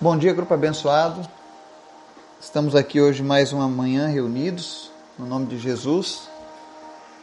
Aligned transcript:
Bom 0.00 0.16
dia, 0.16 0.32
grupo 0.32 0.54
abençoado. 0.54 1.28
Estamos 2.40 2.76
aqui 2.76 3.00
hoje 3.00 3.20
mais 3.20 3.52
uma 3.52 3.66
manhã 3.66 4.06
reunidos 4.06 4.92
no 5.18 5.26
nome 5.26 5.46
de 5.46 5.58
Jesus 5.58 6.28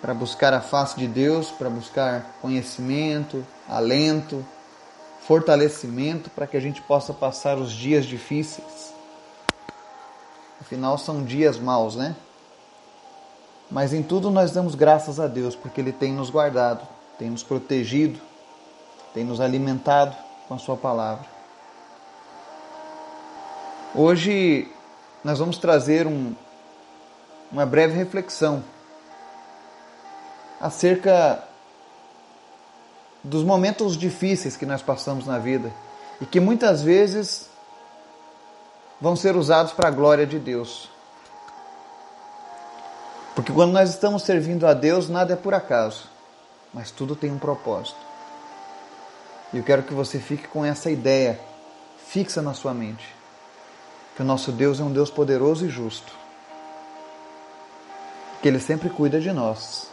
para 0.01 0.13
buscar 0.13 0.53
a 0.53 0.59
face 0.59 0.97
de 0.97 1.07
Deus, 1.07 1.49
para 1.51 1.69
buscar 1.69 2.35
conhecimento, 2.41 3.47
alento, 3.69 4.45
fortalecimento 5.21 6.29
para 6.29 6.45
que 6.45 6.57
a 6.57 6.59
gente 6.59 6.81
possa 6.81 7.13
passar 7.13 7.57
os 7.57 7.71
dias 7.71 8.03
difíceis. 8.03 8.93
Afinal, 10.59 10.97
são 10.97 11.23
dias 11.23 11.57
maus, 11.57 11.95
né? 11.95 12.13
Mas 13.71 13.93
em 13.93 14.03
tudo 14.03 14.29
nós 14.29 14.51
damos 14.51 14.75
graças 14.75 15.17
a 15.17 15.27
Deus 15.27 15.55
porque 15.55 15.79
Ele 15.79 15.93
tem 15.93 16.11
nos 16.11 16.29
guardado, 16.29 16.85
tem 17.17 17.29
nos 17.29 17.41
protegido, 17.41 18.19
tem 19.13 19.23
nos 19.23 19.39
alimentado 19.39 20.13
com 20.49 20.55
a 20.55 20.59
Sua 20.59 20.75
palavra. 20.75 21.34
Hoje 23.97 24.69
nós 25.23 25.39
vamos 25.39 25.57
trazer 25.57 26.05
um, 26.05 26.35
uma 27.49 27.65
breve 27.65 27.93
reflexão 27.93 28.61
acerca 30.59 31.41
dos 33.23 33.41
momentos 33.41 33.95
difíceis 33.95 34.57
que 34.57 34.65
nós 34.65 34.81
passamos 34.81 35.25
na 35.25 35.39
vida 35.39 35.71
e 36.19 36.25
que 36.25 36.41
muitas 36.41 36.81
vezes 36.81 37.49
vão 38.99 39.15
ser 39.15 39.37
usados 39.37 39.71
para 39.71 39.87
a 39.87 39.91
glória 39.91 40.27
de 40.27 40.39
Deus. 40.39 40.89
Porque 43.33 43.53
quando 43.53 43.71
nós 43.71 43.91
estamos 43.91 44.23
servindo 44.23 44.67
a 44.67 44.73
Deus, 44.73 45.07
nada 45.07 45.31
é 45.31 45.37
por 45.37 45.53
acaso, 45.53 46.09
mas 46.73 46.91
tudo 46.91 47.15
tem 47.15 47.31
um 47.31 47.39
propósito. 47.39 47.99
E 49.53 49.57
eu 49.57 49.63
quero 49.63 49.83
que 49.83 49.93
você 49.93 50.19
fique 50.19 50.49
com 50.49 50.65
essa 50.65 50.91
ideia 50.91 51.39
fixa 52.09 52.41
na 52.41 52.53
sua 52.53 52.73
mente 52.73 53.15
que 54.15 54.21
o 54.21 54.25
nosso 54.25 54.51
Deus 54.51 54.79
é 54.79 54.83
um 54.83 54.91
Deus 54.91 55.09
poderoso 55.09 55.65
e 55.65 55.69
justo, 55.69 56.11
que 58.41 58.47
Ele 58.47 58.59
sempre 58.59 58.89
cuida 58.89 59.19
de 59.19 59.31
nós. 59.31 59.87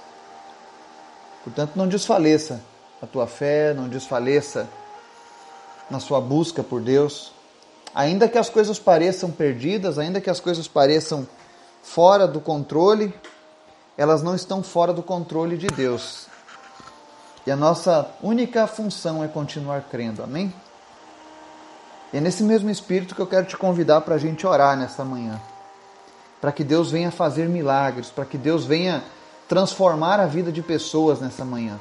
Portanto, 1.43 1.73
não 1.75 1.89
desfaleça 1.89 2.63
a 3.01 3.07
tua 3.07 3.27
fé, 3.27 3.75
não 3.75 3.89
desfaleça 3.89 4.69
na 5.91 5.99
sua 5.99 6.21
busca 6.21 6.63
por 6.63 6.81
Deus. 6.81 7.33
Ainda 7.95 8.29
que 8.29 8.39
as 8.39 8.49
coisas 8.49 8.79
pareçam 8.79 9.31
perdidas, 9.31 9.99
ainda 9.99 10.21
que 10.21 10.31
as 10.31 10.39
coisas 10.39 10.69
pareçam 10.69 11.27
fora 11.83 12.29
do 12.29 12.41
controle, 12.41 13.13
elas 13.99 14.23
não 14.23 14.35
estão 14.35 14.63
fora 14.63 14.93
do 14.93 15.03
controle 15.03 15.59
de 15.59 15.67
Deus. 15.67 16.29
E 17.45 17.51
a 17.51 17.57
nossa 17.57 18.09
única 18.23 18.69
função 18.69 19.23
é 19.23 19.29
continuar 19.29 19.83
crendo. 19.91 20.23
Amém? 20.23 20.55
E 22.13 22.19
é 22.19 22.21
nesse 22.21 22.43
mesmo 22.43 22.69
espírito 22.69 23.15
que 23.15 23.21
eu 23.21 23.27
quero 23.27 23.47
te 23.47 23.57
convidar 23.57 24.03
para 24.03 24.17
a 24.17 24.19
gente 24.19 24.47
orar 24.47 24.77
nesta 24.77 25.05
manhã. 25.05 25.41
Para 26.41 26.53
que 26.53 26.63
Deus 26.63 26.91
venha 26.91 27.11
fazer 27.11 27.49
milagres, 27.49 28.11
para 28.11 28.25
que 28.25 28.37
Deus 28.37 28.65
venha 28.65 29.03
transformar 29.49 30.21
a 30.21 30.27
vida 30.27 30.53
de 30.53 30.63
pessoas 30.63 31.21
nessa 31.21 31.45
manhã. 31.45 31.81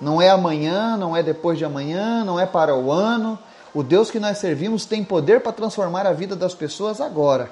Não 0.00 0.22
é 0.22 0.30
amanhã, 0.30 0.96
não 0.96 1.16
é 1.16 1.22
depois 1.22 1.58
de 1.58 1.64
amanhã, 1.64 2.24
não 2.24 2.38
é 2.38 2.46
para 2.46 2.76
o 2.76 2.92
ano. 2.92 3.38
O 3.74 3.82
Deus 3.82 4.10
que 4.10 4.20
nós 4.20 4.38
servimos 4.38 4.84
tem 4.84 5.02
poder 5.02 5.40
para 5.40 5.52
transformar 5.52 6.06
a 6.06 6.12
vida 6.12 6.36
das 6.36 6.54
pessoas 6.54 7.00
agora. 7.00 7.50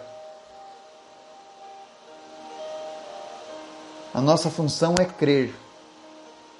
A 4.14 4.20
nossa 4.20 4.48
função 4.48 4.94
é 4.98 5.04
crer 5.04 5.54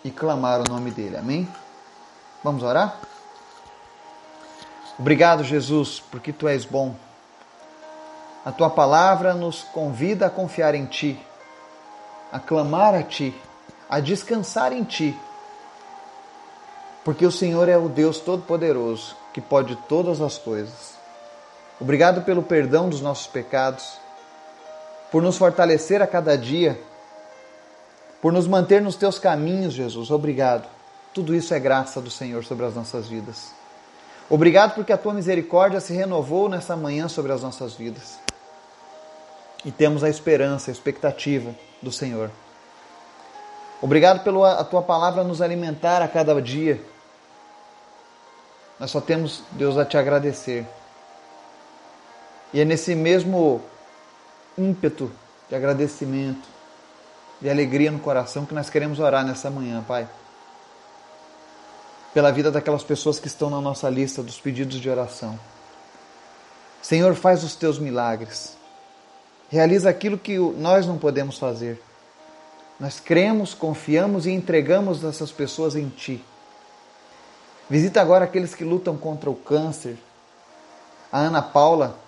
e 0.04 0.10
clamar 0.10 0.60
o 0.60 0.64
nome 0.68 0.90
dele. 0.90 1.16
Amém? 1.16 1.48
Vamos 2.42 2.62
orar? 2.62 3.00
Obrigado, 4.98 5.44
Jesus, 5.44 6.02
porque 6.10 6.32
tu 6.32 6.48
és 6.48 6.64
bom. 6.64 6.94
A 8.44 8.52
tua 8.52 8.70
palavra 8.70 9.34
nos 9.34 9.62
convida 9.62 10.26
a 10.26 10.30
confiar 10.30 10.74
em 10.74 10.86
ti, 10.86 11.20
a 12.32 12.38
clamar 12.38 12.94
a 12.94 13.02
ti, 13.02 13.34
a 13.90 14.00
descansar 14.00 14.72
em 14.72 14.84
ti. 14.84 15.18
Porque 17.04 17.26
o 17.26 17.30
Senhor 17.30 17.68
é 17.68 17.76
o 17.76 17.88
Deus 17.88 18.18
Todo-Poderoso, 18.20 19.16
que 19.34 19.40
pode 19.40 19.76
todas 19.88 20.20
as 20.20 20.38
coisas. 20.38 20.94
Obrigado 21.80 22.22
pelo 22.22 22.42
perdão 22.42 22.88
dos 22.88 23.00
nossos 23.00 23.26
pecados, 23.26 23.98
por 25.10 25.22
nos 25.22 25.36
fortalecer 25.36 26.00
a 26.00 26.06
cada 26.06 26.38
dia, 26.38 26.80
por 28.22 28.32
nos 28.32 28.46
manter 28.46 28.80
nos 28.80 28.96
teus 28.96 29.18
caminhos, 29.18 29.74
Jesus. 29.74 30.10
Obrigado. 30.10 30.66
Tudo 31.12 31.34
isso 31.34 31.52
é 31.52 31.60
graça 31.60 32.00
do 32.00 32.10
Senhor 32.10 32.44
sobre 32.44 32.64
as 32.64 32.74
nossas 32.74 33.08
vidas. 33.08 33.55
Obrigado 34.28 34.74
porque 34.74 34.92
a 34.92 34.98
tua 34.98 35.14
misericórdia 35.14 35.80
se 35.80 35.92
renovou 35.92 36.48
nessa 36.48 36.76
manhã 36.76 37.08
sobre 37.08 37.32
as 37.32 37.42
nossas 37.42 37.74
vidas. 37.74 38.18
E 39.64 39.70
temos 39.70 40.02
a 40.02 40.08
esperança, 40.08 40.70
a 40.70 40.72
expectativa 40.72 41.54
do 41.80 41.92
Senhor. 41.92 42.30
Obrigado 43.80 44.24
pela 44.24 44.64
tua 44.64 44.82
palavra 44.82 45.22
nos 45.22 45.40
alimentar 45.40 46.02
a 46.02 46.08
cada 46.08 46.40
dia. 46.42 46.80
Nós 48.80 48.90
só 48.90 49.00
temos, 49.00 49.42
Deus, 49.52 49.78
a 49.78 49.84
te 49.84 49.96
agradecer. 49.96 50.66
E 52.52 52.60
é 52.60 52.64
nesse 52.64 52.94
mesmo 52.94 53.62
ímpeto 54.58 55.10
de 55.48 55.54
agradecimento, 55.54 56.48
de 57.40 57.48
alegria 57.48 57.90
no 57.90 58.00
coração 58.00 58.44
que 58.44 58.54
nós 58.54 58.68
queremos 58.68 58.98
orar 58.98 59.24
nessa 59.24 59.50
manhã, 59.50 59.84
Pai 59.86 60.08
pela 62.16 62.32
vida 62.32 62.50
daquelas 62.50 62.82
pessoas 62.82 63.18
que 63.18 63.26
estão 63.26 63.50
na 63.50 63.60
nossa 63.60 63.90
lista 63.90 64.22
dos 64.22 64.40
pedidos 64.40 64.80
de 64.80 64.88
oração. 64.88 65.38
Senhor, 66.80 67.14
faz 67.14 67.44
os 67.44 67.54
teus 67.54 67.78
milagres. 67.78 68.56
Realiza 69.50 69.90
aquilo 69.90 70.16
que 70.16 70.38
nós 70.38 70.86
não 70.86 70.96
podemos 70.96 71.38
fazer. 71.38 71.78
Nós 72.80 72.98
cremos, 72.98 73.52
confiamos 73.52 74.24
e 74.24 74.30
entregamos 74.30 75.04
essas 75.04 75.30
pessoas 75.30 75.76
em 75.76 75.90
Ti. 75.90 76.24
Visita 77.68 78.00
agora 78.00 78.24
aqueles 78.24 78.54
que 78.54 78.64
lutam 78.64 78.96
contra 78.96 79.28
o 79.28 79.36
câncer. 79.36 79.98
A 81.12 81.18
Ana 81.18 81.42
Paula. 81.42 81.98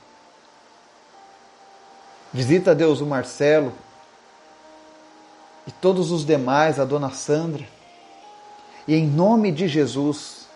Visita, 2.32 2.74
Deus, 2.74 3.02
o 3.02 3.06
Marcelo. 3.06 3.74
E 5.66 5.70
todos 5.70 6.10
os 6.10 6.24
demais, 6.24 6.80
a 6.80 6.86
Dona 6.86 7.10
Sandra. 7.10 7.76
E 8.88 8.94
em 8.94 9.06
nome 9.06 9.52
de 9.52 9.68
Jesus, 9.68 10.46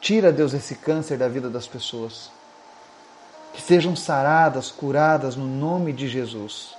tira, 0.00 0.32
Deus, 0.32 0.54
esse 0.54 0.74
câncer 0.74 1.18
da 1.18 1.28
vida 1.28 1.50
das 1.50 1.66
pessoas. 1.66 2.30
Que 3.52 3.60
sejam 3.60 3.94
saradas, 3.94 4.70
curadas 4.70 5.36
no 5.36 5.44
nome 5.44 5.92
de 5.92 6.08
Jesus. 6.08 6.74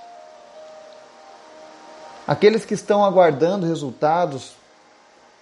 Aqueles 2.26 2.64
que 2.64 2.74
estão 2.74 3.04
aguardando 3.04 3.66
resultados 3.66 4.56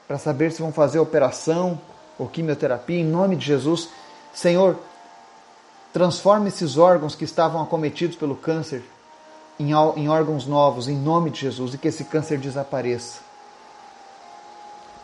para 0.06 0.18
saber 0.18 0.52
se 0.52 0.60
vão 0.60 0.70
fazer 0.70 0.98
operação 0.98 1.80
ou 2.18 2.28
quimioterapia, 2.28 3.00
em 3.00 3.04
nome 3.04 3.34
de 3.34 3.46
Jesus, 3.46 3.88
Senhor, 4.34 4.78
transforme 5.94 6.48
esses 6.48 6.76
órgãos 6.76 7.14
que 7.14 7.24
estavam 7.24 7.62
acometidos 7.62 8.16
pelo 8.16 8.36
câncer 8.36 8.84
em, 9.58 9.72
órgãos 9.72 10.46
novos, 10.46 10.88
em 10.88 10.96
nome 10.96 11.30
de 11.30 11.40
Jesus, 11.40 11.72
e 11.72 11.78
que 11.78 11.88
esse 11.88 12.04
câncer 12.04 12.36
desapareça 12.36 13.31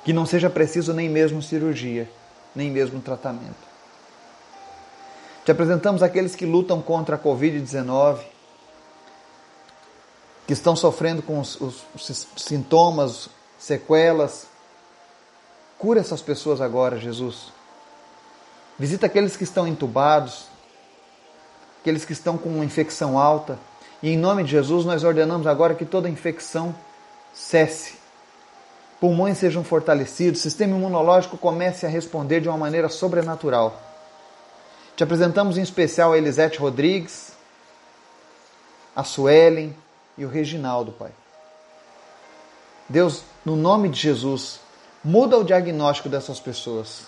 que 0.08 0.12
não 0.14 0.24
seja 0.24 0.48
preciso 0.48 0.94
nem 0.94 1.06
mesmo 1.06 1.42
cirurgia, 1.42 2.10
nem 2.56 2.70
mesmo 2.70 2.98
tratamento. 2.98 3.68
Te 5.44 5.52
apresentamos 5.52 6.02
aqueles 6.02 6.34
que 6.34 6.46
lutam 6.46 6.80
contra 6.80 7.16
a 7.16 7.18
Covid-19, 7.18 8.20
que 10.46 10.54
estão 10.54 10.74
sofrendo 10.74 11.20
com 11.20 11.38
os, 11.38 11.60
os, 11.60 11.84
os 11.94 12.26
sintomas, 12.38 13.28
sequelas. 13.58 14.46
Cura 15.78 16.00
essas 16.00 16.22
pessoas 16.22 16.62
agora, 16.62 16.96
Jesus. 16.96 17.52
Visita 18.78 19.04
aqueles 19.04 19.36
que 19.36 19.44
estão 19.44 19.68
entubados, 19.68 20.46
aqueles 21.82 22.06
que 22.06 22.14
estão 22.14 22.38
com 22.38 22.48
uma 22.48 22.64
infecção 22.64 23.18
alta. 23.18 23.58
E 24.02 24.08
em 24.08 24.16
nome 24.16 24.42
de 24.42 24.52
Jesus, 24.52 24.86
nós 24.86 25.04
ordenamos 25.04 25.46
agora 25.46 25.74
que 25.74 25.84
toda 25.84 26.08
infecção 26.08 26.74
cesse 27.34 27.97
pulmões 29.00 29.38
sejam 29.38 29.62
fortalecidos, 29.62 30.40
sistema 30.40 30.76
imunológico 30.76 31.38
comece 31.38 31.86
a 31.86 31.88
responder 31.88 32.40
de 32.40 32.48
uma 32.48 32.58
maneira 32.58 32.88
sobrenatural. 32.88 33.80
Te 34.96 35.04
apresentamos 35.04 35.56
em 35.56 35.62
especial 35.62 36.12
a 36.12 36.18
Elisete 36.18 36.58
Rodrigues, 36.58 37.32
a 38.94 39.04
Suelen 39.04 39.74
e 40.16 40.24
o 40.24 40.28
Reginaldo, 40.28 40.90
Pai. 40.92 41.12
Deus, 42.88 43.22
no 43.44 43.54
nome 43.54 43.88
de 43.88 44.00
Jesus, 44.00 44.58
muda 45.04 45.38
o 45.38 45.44
diagnóstico 45.44 46.08
dessas 46.08 46.40
pessoas. 46.40 47.06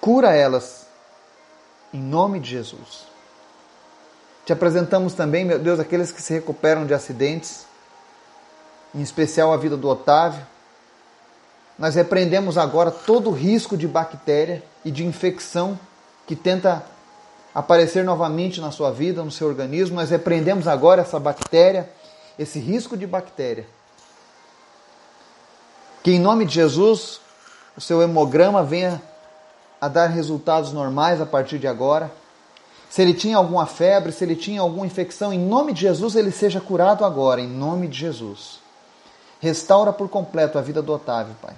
Cura 0.00 0.34
elas, 0.34 0.86
em 1.94 2.00
nome 2.00 2.40
de 2.40 2.50
Jesus. 2.50 3.06
Te 4.44 4.52
apresentamos 4.52 5.14
também, 5.14 5.44
meu 5.44 5.58
Deus, 5.58 5.80
aqueles 5.80 6.12
que 6.12 6.20
se 6.20 6.34
recuperam 6.34 6.84
de 6.84 6.92
acidentes, 6.92 7.64
em 8.94 9.00
especial 9.00 9.52
a 9.52 9.56
vida 9.56 9.76
do 9.76 9.88
Otávio, 9.88 10.44
nós 11.78 11.94
repreendemos 11.94 12.56
agora 12.56 12.90
todo 12.90 13.28
o 13.28 13.32
risco 13.32 13.76
de 13.76 13.86
bactéria 13.86 14.62
e 14.84 14.90
de 14.90 15.04
infecção 15.04 15.78
que 16.26 16.34
tenta 16.34 16.84
aparecer 17.54 18.02
novamente 18.02 18.60
na 18.60 18.70
sua 18.70 18.90
vida, 18.90 19.22
no 19.22 19.30
seu 19.30 19.46
organismo. 19.46 19.96
Nós 19.96 20.10
repreendemos 20.10 20.66
agora 20.66 21.02
essa 21.02 21.20
bactéria, 21.20 21.88
esse 22.38 22.58
risco 22.58 22.96
de 22.96 23.06
bactéria. 23.06 23.66
Que 26.02 26.12
em 26.12 26.18
nome 26.18 26.46
de 26.46 26.54
Jesus, 26.54 27.20
o 27.76 27.80
seu 27.80 28.00
hemograma 28.00 28.62
venha 28.62 29.02
a 29.78 29.88
dar 29.88 30.06
resultados 30.06 30.72
normais 30.72 31.20
a 31.20 31.26
partir 31.26 31.58
de 31.58 31.68
agora. 31.68 32.10
Se 32.88 33.02
ele 33.02 33.12
tinha 33.12 33.36
alguma 33.36 33.66
febre, 33.66 34.12
se 34.12 34.24
ele 34.24 34.36
tinha 34.36 34.62
alguma 34.62 34.86
infecção, 34.86 35.32
em 35.32 35.38
nome 35.38 35.74
de 35.74 35.82
Jesus 35.82 36.16
ele 36.16 36.30
seja 36.30 36.60
curado 36.60 37.04
agora, 37.04 37.40
em 37.40 37.48
nome 37.48 37.86
de 37.86 37.98
Jesus. 37.98 38.60
Restaura 39.40 39.92
por 39.92 40.08
completo 40.08 40.58
a 40.58 40.62
vida 40.62 40.80
do 40.80 40.92
Otávio, 40.92 41.36
Pai. 41.42 41.54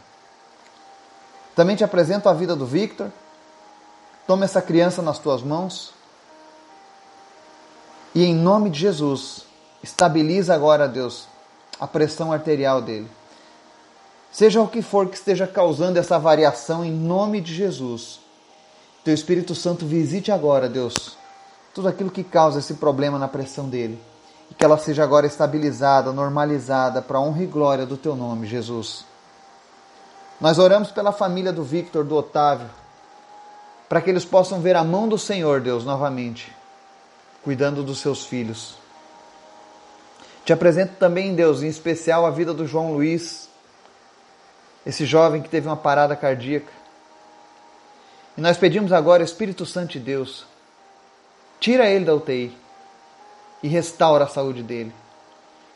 Também 1.58 1.74
te 1.74 1.82
apresento 1.82 2.28
a 2.28 2.32
vida 2.32 2.54
do 2.54 2.64
Victor. 2.64 3.10
Toma 4.28 4.44
essa 4.44 4.62
criança 4.62 5.02
nas 5.02 5.18
tuas 5.18 5.42
mãos. 5.42 5.92
E 8.14 8.22
em 8.24 8.32
nome 8.32 8.70
de 8.70 8.78
Jesus, 8.78 9.44
estabiliza 9.82 10.54
agora, 10.54 10.86
Deus, 10.86 11.26
a 11.80 11.84
pressão 11.84 12.32
arterial 12.32 12.80
dele. 12.80 13.10
Seja 14.30 14.62
o 14.62 14.68
que 14.68 14.80
for 14.82 15.08
que 15.08 15.16
esteja 15.16 15.48
causando 15.48 15.98
essa 15.98 16.16
variação, 16.16 16.84
em 16.84 16.92
nome 16.92 17.40
de 17.40 17.52
Jesus. 17.52 18.20
Teu 19.02 19.12
Espírito 19.12 19.52
Santo 19.52 19.84
visite 19.84 20.30
agora, 20.30 20.68
Deus, 20.68 21.16
tudo 21.74 21.88
aquilo 21.88 22.12
que 22.12 22.22
causa 22.22 22.60
esse 22.60 22.74
problema 22.74 23.18
na 23.18 23.26
pressão 23.26 23.68
dele. 23.68 24.00
E 24.48 24.54
que 24.54 24.64
ela 24.64 24.78
seja 24.78 25.02
agora 25.02 25.26
estabilizada, 25.26 26.12
normalizada, 26.12 27.02
para 27.02 27.18
a 27.18 27.20
honra 27.20 27.42
e 27.42 27.46
glória 27.46 27.84
do 27.84 27.96
teu 27.96 28.14
nome, 28.14 28.46
Jesus. 28.46 29.07
Nós 30.40 30.58
oramos 30.58 30.92
pela 30.92 31.10
família 31.10 31.52
do 31.52 31.64
Victor, 31.64 32.04
do 32.04 32.14
Otávio, 32.14 32.70
para 33.88 34.00
que 34.00 34.08
eles 34.08 34.24
possam 34.24 34.60
ver 34.60 34.76
a 34.76 34.84
mão 34.84 35.08
do 35.08 35.18
Senhor, 35.18 35.60
Deus, 35.60 35.84
novamente, 35.84 36.52
cuidando 37.42 37.82
dos 37.82 37.98
seus 37.98 38.24
filhos. 38.24 38.76
Te 40.44 40.52
apresento 40.52 40.94
também, 40.94 41.34
Deus, 41.34 41.62
em 41.62 41.66
especial 41.66 42.24
a 42.24 42.30
vida 42.30 42.54
do 42.54 42.66
João 42.66 42.92
Luiz, 42.92 43.48
esse 44.86 45.04
jovem 45.04 45.42
que 45.42 45.48
teve 45.48 45.66
uma 45.66 45.76
parada 45.76 46.14
cardíaca. 46.14 46.72
E 48.36 48.40
nós 48.40 48.56
pedimos 48.56 48.92
agora, 48.92 49.24
Espírito 49.24 49.66
Santo 49.66 49.92
de 49.92 49.98
Deus, 50.00 50.46
tira 51.58 51.90
ele 51.90 52.04
da 52.04 52.14
UTI 52.14 52.56
e 53.60 53.66
restaura 53.66 54.24
a 54.24 54.28
saúde 54.28 54.62
dele. 54.62 54.92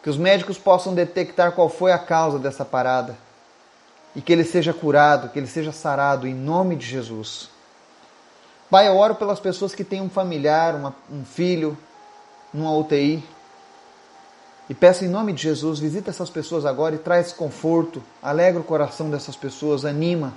Que 0.04 0.08
os 0.08 0.16
médicos 0.16 0.56
possam 0.56 0.94
detectar 0.94 1.52
qual 1.52 1.68
foi 1.68 1.90
a 1.90 1.98
causa 1.98 2.38
dessa 2.38 2.64
parada 2.64 3.16
e 4.14 4.20
que 4.20 4.32
ele 4.32 4.44
seja 4.44 4.72
curado, 4.72 5.28
que 5.30 5.38
ele 5.38 5.46
seja 5.46 5.72
sarado 5.72 6.26
em 6.26 6.34
nome 6.34 6.76
de 6.76 6.86
Jesus. 6.86 7.48
Pai, 8.70 8.88
eu 8.88 8.96
oro 8.96 9.14
pelas 9.14 9.40
pessoas 9.40 9.74
que 9.74 9.84
têm 9.84 10.00
um 10.00 10.08
familiar, 10.08 10.74
uma, 10.74 10.94
um 11.10 11.24
filho, 11.24 11.76
numa 12.52 12.74
UTI. 12.76 13.22
E 14.68 14.74
peço 14.74 15.04
em 15.04 15.08
nome 15.08 15.32
de 15.32 15.42
Jesus, 15.42 15.78
visita 15.78 16.10
essas 16.10 16.30
pessoas 16.30 16.64
agora 16.64 16.94
e 16.94 16.98
traz 16.98 17.32
conforto, 17.32 18.02
alegra 18.22 18.60
o 18.60 18.64
coração 18.64 19.10
dessas 19.10 19.36
pessoas, 19.36 19.84
anima. 19.84 20.32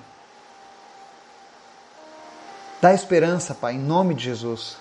Dá 2.81 2.93
esperança, 2.93 3.53
Pai, 3.53 3.75
em 3.75 3.79
nome 3.79 4.13
de 4.13 4.23
Jesus. 4.25 4.77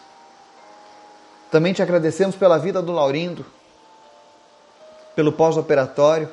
Também 1.51 1.73
te 1.73 1.83
agradecemos 1.83 2.35
pela 2.35 2.59
vida 2.59 2.83
do 2.83 2.91
Laurindo, 2.91 3.47
pelo 5.15 5.33
pós-operatório, 5.33 6.29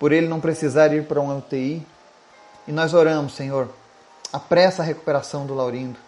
por 0.00 0.12
ele 0.12 0.26
não 0.26 0.40
precisar 0.40 0.94
ir 0.94 1.04
para 1.04 1.20
um 1.20 1.36
UTI. 1.36 1.86
E 2.66 2.72
nós 2.72 2.94
oramos, 2.94 3.34
Senhor, 3.34 3.68
apressa 4.32 4.82
a 4.82 4.84
recuperação 4.84 5.44
do 5.44 5.54
Laurindo. 5.54 5.98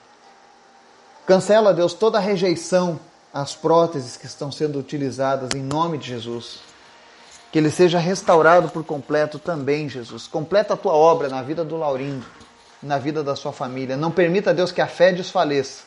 Cancela, 1.27 1.75
Deus, 1.75 1.93
toda 1.93 2.17
a 2.17 2.21
rejeição 2.21 2.99
às 3.33 3.55
próteses 3.55 4.17
que 4.17 4.25
estão 4.25 4.51
sendo 4.51 4.79
utilizadas 4.79 5.51
em 5.55 5.63
nome 5.63 5.99
de 5.99 6.09
Jesus. 6.09 6.61
Que 7.53 7.59
ele 7.59 7.71
seja 7.71 7.99
restaurado 7.99 8.71
por 8.71 8.83
completo 8.83 9.39
também, 9.39 9.91
Jesus. 9.91 10.27
Completa 10.27 10.73
a 10.73 10.77
tua 10.77 10.95
obra 10.95 11.29
na 11.29 11.43
vida 11.43 11.63
do 11.63 11.77
Laurindo, 11.77 12.25
na 12.83 12.97
vida 12.97 13.23
da 13.23 13.37
sua 13.37 13.53
família. 13.53 13.95
Não 13.95 14.11
permita, 14.11 14.55
Deus, 14.55 14.73
que 14.73 14.81
a 14.81 14.87
fé 14.87 15.13
desfaleça, 15.13 15.85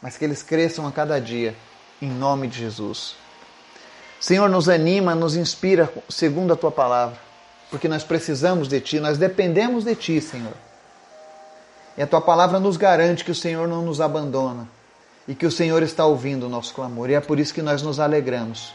mas 0.00 0.16
que 0.16 0.24
eles 0.24 0.44
cresçam 0.44 0.86
a 0.86 0.92
cada 0.92 1.20
dia, 1.20 1.56
em 2.00 2.08
nome 2.08 2.46
de 2.46 2.60
Jesus. 2.60 3.16
Senhor, 4.20 4.48
nos 4.48 4.68
anima, 4.68 5.16
nos 5.16 5.34
inspira 5.34 5.92
segundo 6.08 6.52
a 6.52 6.56
tua 6.56 6.70
palavra, 6.70 7.18
porque 7.72 7.88
nós 7.88 8.04
precisamos 8.04 8.68
de 8.68 8.78
ti, 8.82 9.00
nós 9.00 9.16
dependemos 9.16 9.82
de 9.82 9.94
ti, 9.94 10.20
Senhor. 10.20 10.52
E 11.96 12.02
a 12.02 12.06
tua 12.06 12.20
palavra 12.20 12.60
nos 12.60 12.76
garante 12.76 13.24
que 13.24 13.30
o 13.30 13.34
Senhor 13.34 13.66
não 13.66 13.80
nos 13.80 13.98
abandona 13.98 14.68
e 15.26 15.34
que 15.34 15.46
o 15.46 15.50
Senhor 15.50 15.82
está 15.82 16.04
ouvindo 16.04 16.44
o 16.44 16.48
nosso 16.50 16.74
clamor. 16.74 17.08
E 17.08 17.14
é 17.14 17.20
por 17.20 17.40
isso 17.40 17.54
que 17.54 17.62
nós 17.62 17.80
nos 17.80 17.98
alegramos. 17.98 18.74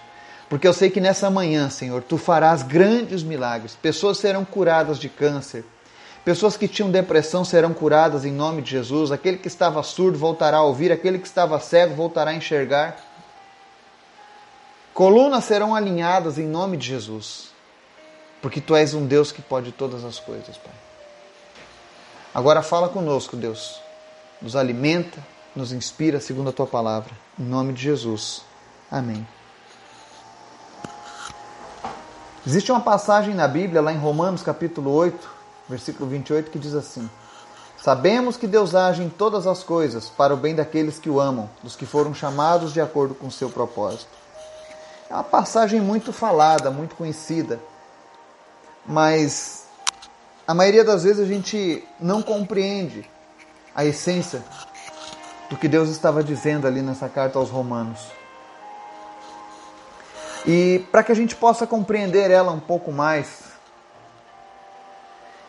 Porque 0.50 0.68
eu 0.68 0.74
sei 0.74 0.90
que 0.90 1.00
nessa 1.00 1.30
manhã, 1.30 1.70
Senhor, 1.70 2.02
tu 2.02 2.18
farás 2.18 2.64
grandes 2.64 3.22
milagres. 3.22 3.78
Pessoas 3.80 4.18
serão 4.18 4.44
curadas 4.44 4.98
de 4.98 5.10
câncer. 5.10 5.64
Pessoas 6.26 6.58
que 6.58 6.68
tinham 6.68 6.90
depressão 6.90 7.46
serão 7.46 7.76
curadas 7.76 8.26
em 8.26 8.32
nome 8.32 8.64
de 8.64 8.72
Jesus. 8.72 9.12
Aquele 9.12 9.38
que 9.38 9.48
estava 9.48 9.84
surdo 9.84 10.18
voltará 10.18 10.58
a 10.58 10.64
ouvir. 10.64 10.92
Aquele 10.92 11.20
que 11.20 11.28
estava 11.28 11.60
cego 11.60 11.94
voltará 11.94 12.32
a 12.32 12.34
enxergar. 12.34 12.98
Colunas 14.92 15.44
serão 15.44 15.76
alinhadas 15.76 16.40
em 16.40 16.48
nome 16.48 16.78
de 16.78 16.88
Jesus. 16.88 17.56
Porque 18.48 18.62
tu 18.62 18.78
és 18.78 18.94
um 18.94 19.06
Deus 19.06 19.30
que 19.30 19.42
pode 19.42 19.74
todas 19.74 20.06
as 20.06 20.20
coisas, 20.20 20.56
Pai. 20.56 20.74
Agora 22.34 22.62
fala 22.62 22.88
conosco, 22.88 23.36
Deus. 23.36 23.82
Nos 24.42 24.56
alimenta, 24.56 25.22
nos 25.54 25.74
inspira 25.74 26.22
segundo 26.22 26.50
a 26.50 26.54
tua 26.54 26.66
palavra. 26.66 27.12
Em 27.38 27.44
nome 27.44 27.74
de 27.74 27.82
Jesus. 27.82 28.44
Amém. 28.90 29.28
Existe 32.46 32.72
uma 32.72 32.80
passagem 32.80 33.36
na 33.36 33.50
Bíblia, 33.50 33.82
lá 33.82 33.92
em 33.92 33.98
Romanos 33.98 34.44
capítulo 34.44 34.94
8, 34.94 35.30
versículo 35.68 36.10
28, 36.10 36.50
que 36.50 36.58
diz 36.58 36.74
assim: 36.74 37.10
Sabemos 37.78 38.38
que 38.38 38.48
Deus 38.48 38.74
age 38.74 39.04
em 39.04 39.10
todas 39.10 39.46
as 39.46 39.62
coisas 39.62 40.08
para 40.08 40.34
o 40.34 40.38
bem 40.38 40.56
daqueles 40.56 40.98
que 40.98 41.10
o 41.10 41.20
amam, 41.20 41.50
dos 41.62 41.76
que 41.76 41.86
foram 41.86 42.14
chamados 42.14 42.72
de 42.72 42.80
acordo 42.80 43.14
com 43.14 43.28
o 43.28 43.32
seu 43.32 43.50
propósito. 43.50 44.08
É 45.10 45.14
uma 45.14 45.24
passagem 45.26 45.82
muito 45.82 46.14
falada, 46.14 46.72
muito 46.72 46.96
conhecida, 46.96 47.60
mas 48.88 49.68
a 50.48 50.54
maioria 50.54 50.84
das 50.84 51.04
vezes 51.04 51.22
a 51.22 51.28
gente 51.28 51.86
não 52.00 52.22
compreende 52.22 53.10
a 53.76 53.84
essência 53.84 54.42
do 55.50 55.58
que 55.58 55.68
Deus 55.68 55.90
estava 55.90 56.24
dizendo 56.24 56.66
ali 56.66 56.82
nessa 56.82 57.10
carta 57.10 57.38
aos 57.38 57.50
Romanos. 57.50 58.00
E 60.46 60.86
para 60.92 61.04
que 61.04 61.12
a 61.12 61.16
gente 61.16 61.36
possa 61.36 61.68
compreender 61.68 62.32
ela 62.32 62.54
um 62.54 62.60
pouco 62.60 62.92
mais, 62.92 63.44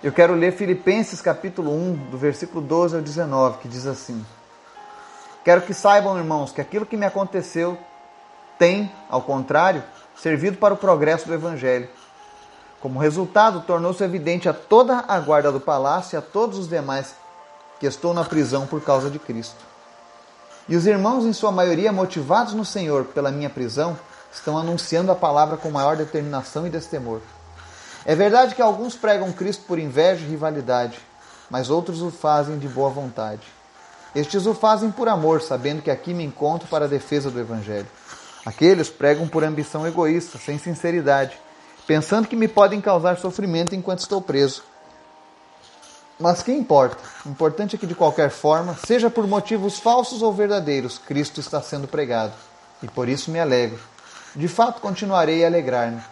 eu 0.02 0.10
quero 0.10 0.34
ler 0.34 0.52
Filipenses 0.52 1.22
capítulo 1.22 1.72
1, 1.72 2.10
do 2.10 2.18
versículo 2.18 2.60
12 2.60 2.96
ao 2.96 3.02
19, 3.02 3.58
que 3.58 3.68
diz 3.68 3.86
assim: 3.86 4.24
Quero 5.44 5.62
que 5.62 5.72
saibam, 5.72 6.18
irmãos, 6.18 6.50
que 6.50 6.60
aquilo 6.60 6.84
que 6.84 6.96
me 6.96 7.06
aconteceu 7.06 7.78
tem, 8.58 8.92
ao 9.08 9.22
contrário, 9.22 9.84
servido 10.16 10.56
para 10.56 10.74
o 10.74 10.76
progresso 10.76 11.26
do 11.28 11.34
evangelho 11.34 11.88
como 12.80 13.00
resultado, 13.00 13.62
tornou-se 13.66 14.02
evidente 14.02 14.48
a 14.48 14.52
toda 14.52 15.04
a 15.08 15.18
guarda 15.18 15.50
do 15.50 15.60
palácio 15.60 16.16
e 16.16 16.18
a 16.18 16.22
todos 16.22 16.58
os 16.58 16.68
demais 16.68 17.14
que 17.80 17.86
estou 17.86 18.14
na 18.14 18.24
prisão 18.24 18.66
por 18.66 18.80
causa 18.82 19.10
de 19.10 19.18
Cristo. 19.18 19.56
E 20.68 20.76
os 20.76 20.86
irmãos, 20.86 21.24
em 21.24 21.32
sua 21.32 21.50
maioria 21.50 21.92
motivados 21.92 22.54
no 22.54 22.64
Senhor 22.64 23.04
pela 23.06 23.30
minha 23.30 23.50
prisão, 23.50 23.98
estão 24.32 24.56
anunciando 24.56 25.10
a 25.10 25.14
palavra 25.14 25.56
com 25.56 25.70
maior 25.70 25.96
determinação 25.96 26.66
e 26.66 26.70
destemor. 26.70 27.20
É 28.04 28.14
verdade 28.14 28.54
que 28.54 28.62
alguns 28.62 28.94
pregam 28.94 29.32
Cristo 29.32 29.64
por 29.66 29.78
inveja 29.78 30.24
e 30.24 30.28
rivalidade, 30.28 30.98
mas 31.50 31.70
outros 31.70 32.00
o 32.02 32.10
fazem 32.10 32.58
de 32.58 32.68
boa 32.68 32.90
vontade. 32.90 33.42
Estes 34.14 34.46
o 34.46 34.54
fazem 34.54 34.90
por 34.90 35.08
amor, 35.08 35.42
sabendo 35.42 35.82
que 35.82 35.90
aqui 35.90 36.14
me 36.14 36.24
encontro 36.24 36.68
para 36.68 36.84
a 36.84 36.88
defesa 36.88 37.30
do 37.30 37.40
Evangelho. 37.40 37.88
Aqueles 38.44 38.88
pregam 38.88 39.26
por 39.26 39.44
ambição 39.44 39.86
egoísta, 39.86 40.38
sem 40.38 40.58
sinceridade 40.58 41.38
pensando 41.88 42.28
que 42.28 42.36
me 42.36 42.46
podem 42.46 42.82
causar 42.82 43.16
sofrimento 43.16 43.74
enquanto 43.74 44.00
estou 44.00 44.20
preso. 44.20 44.62
Mas 46.20 46.42
que 46.42 46.52
importa? 46.52 47.02
O 47.24 47.30
importante 47.30 47.76
é 47.76 47.78
que, 47.78 47.86
de 47.86 47.94
qualquer 47.94 48.28
forma, 48.28 48.76
seja 48.86 49.08
por 49.08 49.26
motivos 49.26 49.78
falsos 49.78 50.20
ou 50.20 50.30
verdadeiros, 50.30 50.98
Cristo 50.98 51.40
está 51.40 51.62
sendo 51.62 51.88
pregado. 51.88 52.34
E 52.82 52.88
por 52.88 53.08
isso 53.08 53.30
me 53.30 53.40
alegro. 53.40 53.80
De 54.36 54.46
fato, 54.48 54.82
continuarei 54.82 55.42
a 55.42 55.46
alegrar-me, 55.46 56.02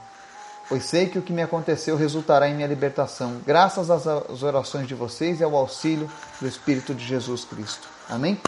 pois 0.66 0.86
sei 0.86 1.08
que 1.08 1.18
o 1.18 1.22
que 1.22 1.32
me 1.32 1.42
aconteceu 1.42 1.94
resultará 1.94 2.48
em 2.48 2.54
minha 2.54 2.66
libertação, 2.66 3.42
graças 3.44 3.90
às 3.90 4.42
orações 4.42 4.88
de 4.88 4.94
vocês 4.94 5.40
e 5.40 5.44
ao 5.44 5.54
auxílio 5.54 6.10
do 6.40 6.48
Espírito 6.48 6.94
de 6.94 7.04
Jesus 7.04 7.44
Cristo. 7.44 7.86
Amém? 8.08 8.40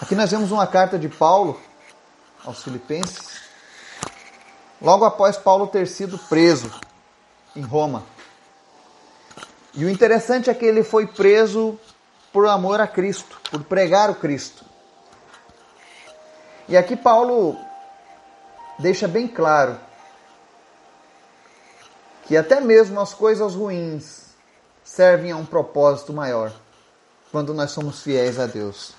Aqui 0.00 0.14
nós 0.14 0.30
vemos 0.30 0.50
uma 0.50 0.66
carta 0.66 0.98
de 0.98 1.10
Paulo 1.10 1.60
aos 2.44 2.62
Filipenses, 2.62 3.33
logo 4.84 5.04
após 5.06 5.36
Paulo 5.38 5.66
ter 5.66 5.88
sido 5.88 6.18
preso 6.18 6.70
em 7.56 7.62
Roma. 7.62 8.04
E 9.72 9.84
o 9.84 9.90
interessante 9.90 10.50
é 10.50 10.54
que 10.54 10.64
ele 10.64 10.84
foi 10.84 11.06
preso 11.06 11.80
por 12.30 12.46
amor 12.46 12.80
a 12.80 12.86
Cristo, 12.86 13.40
por 13.50 13.64
pregar 13.64 14.10
o 14.10 14.14
Cristo. 14.14 14.64
E 16.68 16.76
aqui 16.76 16.94
Paulo 16.94 17.56
deixa 18.78 19.08
bem 19.08 19.26
claro 19.26 19.80
que 22.26 22.36
até 22.36 22.60
mesmo 22.60 23.00
as 23.00 23.14
coisas 23.14 23.54
ruins 23.54 24.24
servem 24.82 25.32
a 25.32 25.36
um 25.36 25.46
propósito 25.46 26.12
maior 26.12 26.52
quando 27.32 27.54
nós 27.54 27.70
somos 27.70 28.02
fiéis 28.02 28.38
a 28.38 28.46
Deus. 28.46 28.92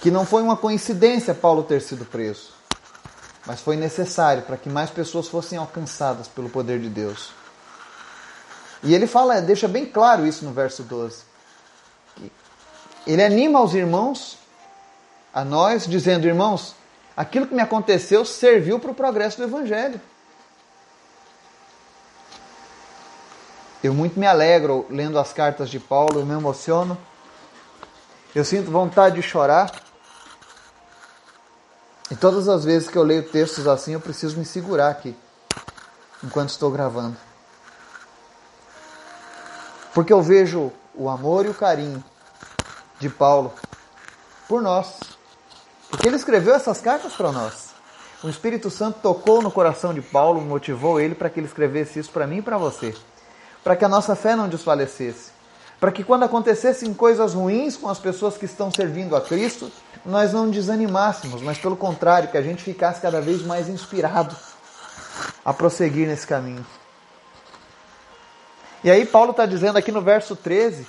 Que 0.00 0.10
não 0.10 0.26
foi 0.26 0.42
uma 0.42 0.56
coincidência 0.56 1.34
Paulo 1.34 1.62
ter 1.62 1.80
sido 1.80 2.04
preso, 2.04 2.55
mas 3.46 3.60
foi 3.60 3.76
necessário 3.76 4.42
para 4.42 4.56
que 4.56 4.68
mais 4.68 4.90
pessoas 4.90 5.28
fossem 5.28 5.56
alcançadas 5.56 6.28
pelo 6.28 6.48
poder 6.48 6.80
de 6.80 6.88
Deus. 6.88 7.30
E 8.82 8.94
ele 8.94 9.06
fala, 9.06 9.40
deixa 9.40 9.66
bem 9.68 9.86
claro 9.86 10.26
isso 10.26 10.44
no 10.44 10.52
verso 10.52 10.82
12. 10.82 11.22
Ele 13.06 13.22
anima 13.22 13.62
os 13.62 13.74
irmãos, 13.74 14.36
a 15.32 15.44
nós, 15.44 15.86
dizendo: 15.86 16.26
irmãos, 16.26 16.74
aquilo 17.16 17.46
que 17.46 17.54
me 17.54 17.62
aconteceu 17.62 18.24
serviu 18.24 18.80
para 18.80 18.90
o 18.90 18.94
progresso 18.94 19.36
do 19.36 19.44
Evangelho. 19.44 20.00
Eu 23.84 23.94
muito 23.94 24.18
me 24.18 24.26
alegro 24.26 24.86
lendo 24.90 25.18
as 25.18 25.32
cartas 25.32 25.70
de 25.70 25.78
Paulo, 25.78 26.18
eu 26.18 26.26
me 26.26 26.34
emociono. 26.34 26.98
Eu 28.34 28.44
sinto 28.44 28.70
vontade 28.70 29.16
de 29.16 29.22
chorar. 29.22 29.70
E 32.10 32.16
todas 32.16 32.48
as 32.48 32.64
vezes 32.64 32.88
que 32.88 32.96
eu 32.96 33.02
leio 33.02 33.22
textos 33.22 33.66
assim, 33.66 33.92
eu 33.92 34.00
preciso 34.00 34.38
me 34.38 34.44
segurar 34.44 34.90
aqui, 34.90 35.16
enquanto 36.22 36.50
estou 36.50 36.70
gravando. 36.70 37.16
Porque 39.92 40.12
eu 40.12 40.22
vejo 40.22 40.72
o 40.94 41.08
amor 41.08 41.46
e 41.46 41.48
o 41.48 41.54
carinho 41.54 42.02
de 43.00 43.08
Paulo 43.08 43.52
por 44.48 44.62
nós. 44.62 45.00
Porque 45.90 46.06
ele 46.06 46.16
escreveu 46.16 46.54
essas 46.54 46.80
cartas 46.80 47.14
para 47.14 47.32
nós. 47.32 47.70
O 48.22 48.28
Espírito 48.28 48.70
Santo 48.70 49.00
tocou 49.00 49.42
no 49.42 49.50
coração 49.50 49.92
de 49.92 50.02
Paulo, 50.02 50.40
motivou 50.40 51.00
ele 51.00 51.14
para 51.14 51.28
que 51.30 51.40
ele 51.40 51.46
escrevesse 51.46 51.98
isso 51.98 52.10
para 52.10 52.26
mim 52.26 52.38
e 52.38 52.42
para 52.42 52.56
você 52.56 52.94
para 53.66 53.74
que 53.74 53.84
a 53.84 53.88
nossa 53.88 54.14
fé 54.14 54.36
não 54.36 54.48
desfalecesse, 54.48 55.32
para 55.78 55.92
que 55.92 56.02
quando 56.02 56.24
acontecessem 56.24 56.92
coisas 56.94 57.34
ruins 57.34 57.76
com 57.76 57.88
as 57.88 57.98
pessoas 57.98 58.36
que 58.36 58.44
estão 58.44 58.70
servindo 58.70 59.14
a 59.14 59.20
Cristo, 59.20 59.70
nós 60.04 60.32
não 60.32 60.48
desanimássemos, 60.48 61.42
mas 61.42 61.58
pelo 61.58 61.76
contrário, 61.76 62.30
que 62.30 62.38
a 62.38 62.42
gente 62.42 62.62
ficasse 62.62 63.00
cada 63.00 63.20
vez 63.20 63.42
mais 63.42 63.68
inspirado 63.68 64.34
a 65.44 65.52
prosseguir 65.52 66.06
nesse 66.06 66.26
caminho. 66.26 66.64
E 68.82 68.90
aí 68.90 69.04
Paulo 69.04 69.32
está 69.32 69.44
dizendo 69.46 69.76
aqui 69.76 69.90
no 69.90 70.00
verso 70.00 70.36
13 70.36 70.86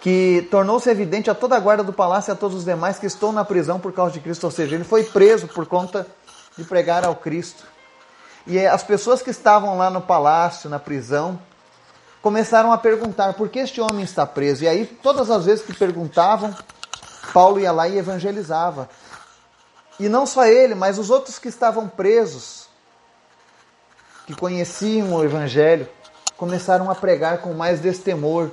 que 0.00 0.46
tornou-se 0.50 0.88
evidente 0.90 1.30
a 1.30 1.34
toda 1.34 1.56
a 1.56 1.60
guarda 1.60 1.82
do 1.82 1.92
palácio 1.92 2.30
e 2.30 2.32
a 2.32 2.36
todos 2.36 2.58
os 2.58 2.64
demais 2.64 2.98
que 2.98 3.06
estou 3.06 3.32
na 3.32 3.42
prisão 3.42 3.80
por 3.80 3.90
causa 3.90 4.12
de 4.12 4.20
Cristo, 4.20 4.44
ou 4.44 4.50
seja, 4.50 4.74
ele 4.74 4.84
foi 4.84 5.04
preso 5.04 5.48
por 5.48 5.64
conta 5.64 6.06
de 6.58 6.64
pregar 6.64 7.04
ao 7.04 7.16
Cristo. 7.16 7.64
E 8.46 8.58
as 8.66 8.82
pessoas 8.82 9.22
que 9.22 9.30
estavam 9.30 9.78
lá 9.78 9.88
no 9.88 10.02
palácio, 10.02 10.68
na 10.68 10.78
prisão, 10.78 11.38
começaram 12.24 12.72
a 12.72 12.78
perguntar 12.78 13.34
por 13.34 13.50
que 13.50 13.58
este 13.58 13.82
homem 13.82 14.02
está 14.02 14.24
preso. 14.24 14.64
E 14.64 14.66
aí, 14.66 14.86
todas 14.86 15.30
as 15.30 15.44
vezes 15.44 15.62
que 15.62 15.74
perguntavam, 15.74 16.56
Paulo 17.34 17.60
ia 17.60 17.70
lá 17.70 17.86
e 17.86 17.98
evangelizava. 17.98 18.88
E 20.00 20.08
não 20.08 20.24
só 20.24 20.46
ele, 20.46 20.74
mas 20.74 20.98
os 20.98 21.10
outros 21.10 21.38
que 21.38 21.48
estavam 21.48 21.86
presos, 21.86 22.64
que 24.26 24.34
conheciam 24.34 25.12
o 25.12 25.22
evangelho, 25.22 25.86
começaram 26.34 26.90
a 26.90 26.94
pregar 26.94 27.42
com 27.42 27.52
mais 27.52 27.78
destemor, 27.80 28.48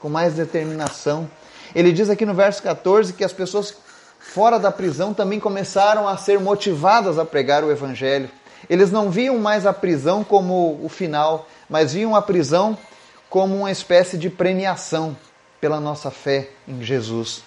com 0.00 0.08
mais 0.08 0.34
determinação. 0.34 1.30
Ele 1.76 1.92
diz 1.92 2.10
aqui 2.10 2.26
no 2.26 2.34
verso 2.34 2.60
14 2.60 3.12
que 3.12 3.22
as 3.22 3.32
pessoas 3.32 3.72
fora 4.18 4.58
da 4.58 4.72
prisão 4.72 5.14
também 5.14 5.38
começaram 5.38 6.08
a 6.08 6.16
ser 6.16 6.40
motivadas 6.40 7.20
a 7.20 7.24
pregar 7.24 7.62
o 7.62 7.70
evangelho. 7.70 8.28
Eles 8.68 8.90
não 8.90 9.12
viam 9.12 9.38
mais 9.38 9.64
a 9.64 9.72
prisão 9.72 10.24
como 10.24 10.80
o 10.82 10.88
final, 10.88 11.46
mas 11.68 11.92
viam 11.92 12.16
a 12.16 12.22
prisão 12.22 12.76
como 13.32 13.56
uma 13.56 13.70
espécie 13.70 14.18
de 14.18 14.28
premiação 14.28 15.16
pela 15.58 15.80
nossa 15.80 16.10
fé 16.10 16.50
em 16.68 16.82
Jesus. 16.82 17.42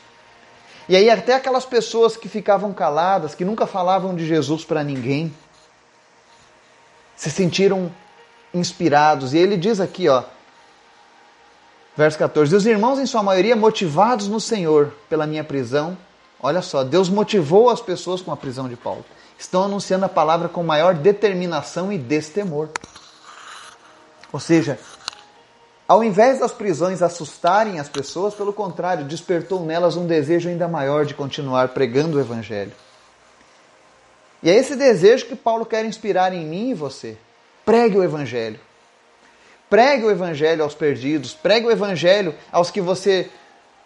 E 0.90 0.96
aí 0.96 1.12
até 1.12 1.36
aquelas 1.36 1.64
pessoas 1.64 2.18
que 2.18 2.28
ficavam 2.28 2.74
caladas, 2.74 3.36
que 3.36 3.46
nunca 3.46 3.68
falavam 3.68 4.16
de 4.16 4.26
Jesus 4.26 4.66
para 4.66 4.84
ninguém, 4.84 5.32
se 7.16 7.30
sentiram 7.30 7.92
inspirados. 8.52 9.36
E 9.36 9.38
ele 9.38 9.56
diz 9.56 9.80
aqui, 9.80 10.10
ó, 10.10 10.24
verso 11.96 12.18
14: 12.18 12.56
Os 12.56 12.66
irmãos, 12.66 12.98
em 12.98 13.06
sua 13.06 13.22
maioria, 13.22 13.56
motivados 13.56 14.28
no 14.28 14.42
Senhor 14.42 14.92
pela 15.08 15.28
minha 15.28 15.44
prisão. 15.44 15.96
Olha 16.42 16.64
só, 16.64 16.84
Deus 16.84 17.10
motivou 17.10 17.70
as 17.70 17.80
pessoas 17.80 18.24
com 18.24 18.32
a 18.32 18.38
prisão 18.38 18.68
de 18.68 18.76
Paulo 18.76 19.06
estão 19.38 19.64
anunciando 19.64 20.06
a 20.06 20.10
palavra 20.10 20.48
com 20.48 20.64
maior 20.64 20.94
determinação 20.94 21.92
e 21.92 21.98
destemor. 21.98 22.70
Ou 24.32 24.40
seja, 24.40 24.80
ao 25.88 26.04
invés 26.04 26.40
das 26.40 26.52
prisões 26.52 27.02
assustarem 27.02 27.80
as 27.80 27.88
pessoas, 27.88 28.34
pelo 28.34 28.52
contrário, 28.52 29.06
despertou 29.06 29.64
nelas 29.64 29.96
um 29.96 30.08
desejo 30.08 30.50
ainda 30.50 30.68
maior 30.68 31.06
de 31.06 31.14
continuar 31.14 31.70
pregando 31.70 32.18
o 32.18 32.20
Evangelho. 32.20 32.72
E 34.42 34.50
é 34.50 34.56
esse 34.56 34.76
desejo 34.76 35.26
que 35.26 35.36
Paulo 35.36 35.66
quer 35.66 35.86
inspirar 35.86 36.34
em 36.34 36.46
mim 36.46 36.70
e 36.70 36.74
você. 36.74 37.18
Pregue 37.64 37.98
o 37.98 38.04
Evangelho. 38.04 38.60
Pregue 39.70 40.06
o 40.06 40.12
Evangelho 40.12 40.64
aos 40.64 40.74
perdidos. 40.74 41.34
Pregue 41.34 41.68
o 41.68 41.72
Evangelho 41.72 42.36
aos 42.52 42.70
que 42.70 42.82
você 42.82 43.30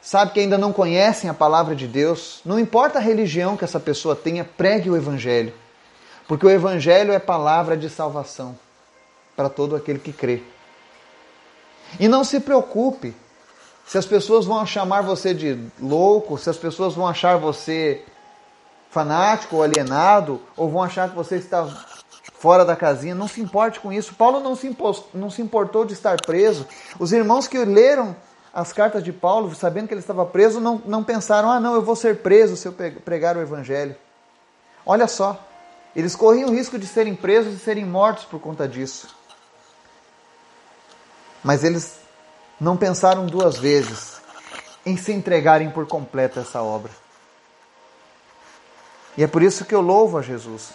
sabe 0.01 0.31
que 0.31 0.39
ainda 0.39 0.57
não 0.57 0.71
conhecem 0.71 1.29
a 1.29 1.33
palavra 1.33 1.75
de 1.75 1.87
Deus, 1.87 2.41
não 2.45 2.59
importa 2.59 2.99
a 2.99 3.01
religião 3.01 3.57
que 3.57 3.65
essa 3.65 3.79
pessoa 3.79 4.15
tenha, 4.15 4.43
pregue 4.43 4.89
o 4.89 4.95
Evangelho. 4.95 5.53
Porque 6.27 6.45
o 6.45 6.49
Evangelho 6.49 7.11
é 7.11 7.19
palavra 7.19 7.75
de 7.75 7.89
salvação 7.89 8.57
para 9.35 9.49
todo 9.49 9.75
aquele 9.75 9.99
que 9.99 10.13
crê. 10.13 10.41
E 11.97 12.07
não 12.07 12.23
se 12.23 12.39
preocupe 12.39 13.15
se 13.85 13.97
as 13.97 14.05
pessoas 14.05 14.45
vão 14.45 14.65
chamar 14.65 15.01
você 15.01 15.33
de 15.33 15.57
louco, 15.79 16.37
se 16.37 16.49
as 16.49 16.57
pessoas 16.57 16.93
vão 16.93 17.07
achar 17.07 17.37
você 17.37 18.03
fanático 18.89 19.55
ou 19.55 19.63
alienado, 19.63 20.41
ou 20.57 20.69
vão 20.69 20.83
achar 20.83 21.09
que 21.09 21.15
você 21.15 21.35
está 21.35 21.65
fora 22.35 22.63
da 22.65 22.75
casinha. 22.75 23.15
Não 23.15 23.27
se 23.27 23.41
importe 23.41 23.79
com 23.79 23.91
isso. 23.91 24.13
Paulo 24.15 24.39
não 24.39 24.55
se, 24.55 24.67
impos, 24.67 25.03
não 25.13 25.29
se 25.29 25.41
importou 25.41 25.85
de 25.85 25.93
estar 25.93 26.17
preso. 26.17 26.67
Os 26.99 27.11
irmãos 27.11 27.47
que 27.47 27.57
leram 27.57 28.15
as 28.53 28.73
cartas 28.73 29.03
de 29.03 29.13
Paulo, 29.13 29.53
sabendo 29.53 29.87
que 29.87 29.93
ele 29.93 30.01
estava 30.01 30.25
preso, 30.25 30.59
não, 30.59 30.81
não 30.85 31.03
pensaram: 31.03 31.51
ah, 31.51 31.59
não, 31.59 31.75
eu 31.75 31.81
vou 31.81 31.95
ser 31.95 32.17
preso 32.17 32.55
se 32.55 32.67
eu 32.67 32.73
pregar 32.73 33.37
o 33.37 33.41
evangelho. 33.41 33.95
Olha 34.85 35.07
só, 35.07 35.39
eles 35.95 36.15
corriam 36.15 36.49
o 36.49 36.53
risco 36.53 36.79
de 36.79 36.87
serem 36.87 37.15
presos 37.15 37.53
e 37.53 37.59
serem 37.59 37.85
mortos 37.85 38.25
por 38.25 38.39
conta 38.39 38.67
disso. 38.67 39.18
Mas 41.43 41.63
eles 41.63 41.99
não 42.59 42.75
pensaram 42.75 43.25
duas 43.25 43.57
vezes 43.57 44.19
em 44.85 44.97
se 44.97 45.11
entregarem 45.11 45.69
por 45.69 45.87
completo 45.87 46.39
a 46.39 46.41
essa 46.41 46.61
obra. 46.61 46.91
E 49.17 49.23
é 49.23 49.27
por 49.27 49.41
isso 49.41 49.65
que 49.65 49.75
eu 49.75 49.81
louvo 49.81 50.17
a 50.17 50.21
Jesus. 50.21 50.71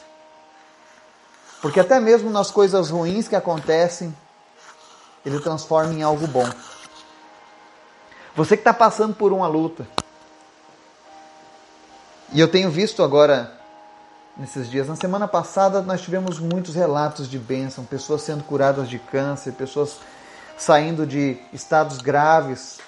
Porque 1.60 1.80
até 1.80 1.98
mesmo 1.98 2.30
nas 2.30 2.50
coisas 2.50 2.90
ruins 2.90 3.26
que 3.26 3.36
acontecem, 3.36 4.14
ele 5.24 5.40
transforma 5.40 5.94
em 5.94 6.02
algo 6.02 6.26
bom. 6.26 6.48
Você 8.36 8.56
que 8.56 8.60
está 8.60 8.74
passando 8.74 9.14
por 9.14 9.32
uma 9.32 9.46
luta. 9.46 9.86
E 12.32 12.40
eu 12.40 12.48
tenho 12.48 12.70
visto 12.70 13.02
agora, 13.02 13.58
nesses 14.36 14.68
dias, 14.68 14.88
na 14.88 14.96
semana 14.96 15.28
passada 15.28 15.80
nós 15.80 16.02
tivemos 16.02 16.38
muitos 16.38 16.74
relatos 16.74 17.30
de 17.30 17.38
bênção, 17.38 17.84
pessoas 17.84 18.22
sendo 18.22 18.42
curadas 18.44 18.88
de 18.88 18.98
câncer, 18.98 19.52
pessoas 19.52 19.98
saindo 20.56 21.06
de 21.06 21.38
estados 21.52 21.98
graves 21.98 22.78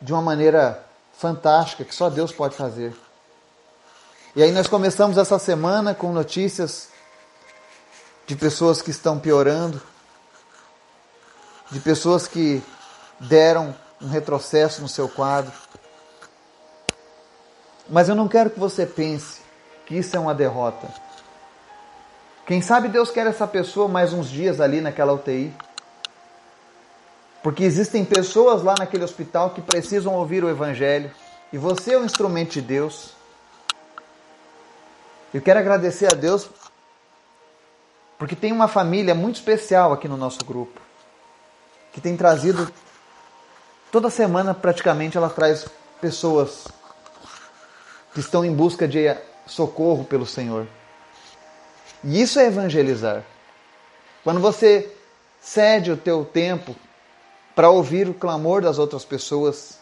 de 0.00 0.12
uma 0.12 0.22
maneira 0.22 0.84
fantástica 1.12 1.84
que 1.84 1.94
só 1.94 2.10
Deus 2.10 2.32
pode 2.32 2.56
fazer. 2.56 2.94
E 4.36 4.42
aí 4.42 4.50
nós 4.50 4.66
começamos 4.66 5.16
essa 5.16 5.38
semana 5.38 5.94
com 5.94 6.12
notícias 6.12 6.88
de 8.26 8.34
pessoas 8.34 8.82
que 8.82 8.90
estão 8.90 9.18
piorando, 9.18 9.80
de 11.70 11.78
pessoas 11.80 12.26
que 12.26 12.62
deram 13.20 13.74
um 14.00 14.08
retrocesso 14.08 14.82
no 14.82 14.88
seu 14.88 15.08
quadro. 15.08 15.52
Mas 17.88 18.08
eu 18.08 18.14
não 18.14 18.28
quero 18.28 18.50
que 18.50 18.58
você 18.58 18.86
pense 18.86 19.40
que 19.86 19.96
isso 19.96 20.16
é 20.16 20.18
uma 20.18 20.34
derrota. 20.34 20.88
Quem 22.46 22.60
sabe 22.60 22.88
Deus 22.88 23.10
quer 23.10 23.26
essa 23.26 23.46
pessoa 23.46 23.88
mais 23.88 24.12
uns 24.12 24.28
dias 24.28 24.60
ali 24.60 24.80
naquela 24.80 25.12
UTI. 25.12 25.54
Porque 27.44 27.62
existem 27.62 28.04
pessoas 28.04 28.64
lá 28.64 28.74
naquele 28.76 29.04
hospital 29.04 29.50
que 29.50 29.62
precisam 29.62 30.14
ouvir 30.14 30.42
o 30.42 30.50
Evangelho. 30.50 31.12
E 31.52 31.58
você 31.58 31.94
é 31.94 31.98
um 31.98 32.04
instrumento 32.04 32.54
de 32.54 32.60
Deus. 32.60 33.12
Eu 35.32 35.40
quero 35.40 35.60
agradecer 35.60 36.12
a 36.12 36.16
Deus 36.16 36.50
porque 38.18 38.34
tem 38.34 38.50
uma 38.50 38.66
família 38.66 39.14
muito 39.14 39.36
especial 39.36 39.92
aqui 39.92 40.08
no 40.08 40.16
nosso 40.16 40.44
grupo 40.44 40.80
que 41.92 42.00
tem 42.00 42.16
trazido 42.16 42.72
Toda 43.94 44.10
semana, 44.10 44.52
praticamente, 44.52 45.16
ela 45.16 45.30
traz 45.30 45.68
pessoas 46.00 46.66
que 48.12 48.18
estão 48.18 48.44
em 48.44 48.52
busca 48.52 48.88
de 48.88 49.16
socorro 49.46 50.02
pelo 50.04 50.26
Senhor. 50.26 50.66
E 52.02 52.20
isso 52.20 52.40
é 52.40 52.46
evangelizar. 52.46 53.22
Quando 54.24 54.40
você 54.40 54.92
cede 55.40 55.92
o 55.92 55.96
teu 55.96 56.24
tempo 56.24 56.74
para 57.54 57.70
ouvir 57.70 58.08
o 58.08 58.14
clamor 58.14 58.62
das 58.62 58.78
outras 58.78 59.04
pessoas 59.04 59.78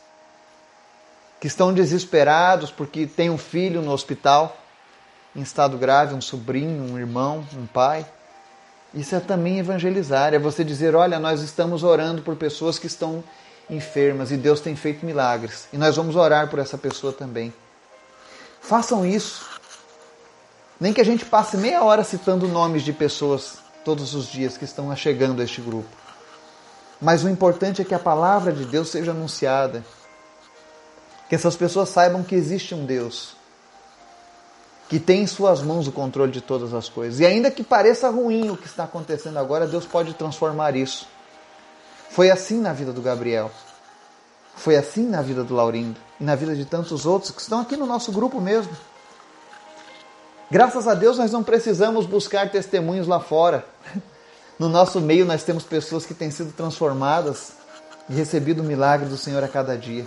que 1.40 1.46
estão 1.46 1.72
desesperados 1.72 2.70
porque 2.70 3.06
tem 3.06 3.28
um 3.28 3.38
filho 3.38 3.82
no 3.82 3.90
hospital 3.90 4.56
em 5.34 5.40
estado 5.40 5.78
grave, 5.78 6.14
um 6.14 6.20
sobrinho, 6.20 6.92
um 6.92 6.98
irmão, 6.98 7.44
um 7.54 7.66
pai. 7.66 8.06
Isso 8.94 9.14
é 9.14 9.20
também 9.20 9.58
evangelizar, 9.58 10.34
é 10.34 10.38
você 10.38 10.62
dizer, 10.62 10.94
olha, 10.94 11.18
nós 11.18 11.40
estamos 11.40 11.82
orando 11.82 12.22
por 12.22 12.36
pessoas 12.36 12.78
que 12.78 12.86
estão 12.86 13.24
enfermas 13.70 14.30
e 14.30 14.36
Deus 14.36 14.60
tem 14.60 14.76
feito 14.76 15.06
milagres 15.06 15.66
e 15.72 15.78
nós 15.78 15.96
vamos 15.96 16.14
orar 16.14 16.48
por 16.48 16.58
essa 16.58 16.76
pessoa 16.76 17.12
também. 17.12 17.52
Façam 18.60 19.04
isso. 19.04 19.50
Nem 20.78 20.92
que 20.92 21.00
a 21.00 21.04
gente 21.04 21.24
passe 21.24 21.56
meia 21.56 21.82
hora 21.82 22.04
citando 22.04 22.46
nomes 22.46 22.82
de 22.82 22.92
pessoas 22.92 23.58
todos 23.84 24.14
os 24.14 24.26
dias 24.26 24.56
que 24.56 24.64
estão 24.64 24.94
chegando 24.94 25.40
a 25.40 25.44
este 25.44 25.60
grupo. 25.60 26.01
Mas 27.02 27.22
o 27.22 27.28
importante 27.28 27.82
é 27.82 27.84
que 27.84 27.94
a 27.94 27.98
palavra 27.98 28.52
de 28.52 28.64
Deus 28.64 28.88
seja 28.88 29.10
anunciada. 29.10 29.84
Que 31.28 31.34
essas 31.34 31.56
pessoas 31.56 31.90
saibam 31.90 32.22
que 32.22 32.34
existe 32.34 32.74
um 32.74 32.86
Deus 32.86 33.36
que 34.92 35.00
tem 35.00 35.22
em 35.22 35.26
suas 35.26 35.62
mãos 35.62 35.88
o 35.88 35.92
controle 35.92 36.30
de 36.30 36.42
todas 36.42 36.74
as 36.74 36.86
coisas. 36.86 37.18
E 37.18 37.24
ainda 37.24 37.50
que 37.50 37.64
pareça 37.64 38.10
ruim 38.10 38.50
o 38.50 38.58
que 38.58 38.66
está 38.66 38.84
acontecendo 38.84 39.38
agora, 39.38 39.66
Deus 39.66 39.86
pode 39.86 40.12
transformar 40.12 40.76
isso. 40.76 41.08
Foi 42.10 42.30
assim 42.30 42.60
na 42.60 42.74
vida 42.74 42.92
do 42.92 43.00
Gabriel. 43.00 43.50
Foi 44.54 44.76
assim 44.76 45.08
na 45.08 45.22
vida 45.22 45.42
do 45.42 45.54
Laurindo 45.54 45.98
e 46.20 46.24
na 46.24 46.34
vida 46.34 46.54
de 46.54 46.66
tantos 46.66 47.06
outros 47.06 47.30
que 47.30 47.40
estão 47.40 47.60
aqui 47.60 47.74
no 47.74 47.86
nosso 47.86 48.12
grupo 48.12 48.38
mesmo. 48.38 48.76
Graças 50.50 50.86
a 50.86 50.92
Deus 50.92 51.16
nós 51.16 51.32
não 51.32 51.42
precisamos 51.42 52.04
buscar 52.04 52.50
testemunhos 52.50 53.06
lá 53.08 53.18
fora. 53.18 53.64
No 54.58 54.68
nosso 54.68 55.00
meio 55.00 55.24
nós 55.24 55.42
temos 55.42 55.64
pessoas 55.64 56.04
que 56.04 56.14
têm 56.14 56.30
sido 56.30 56.52
transformadas 56.52 57.54
e 58.08 58.14
recebido 58.14 58.60
o 58.62 58.64
milagre 58.64 59.08
do 59.08 59.16
Senhor 59.16 59.42
a 59.42 59.48
cada 59.48 59.76
dia. 59.76 60.06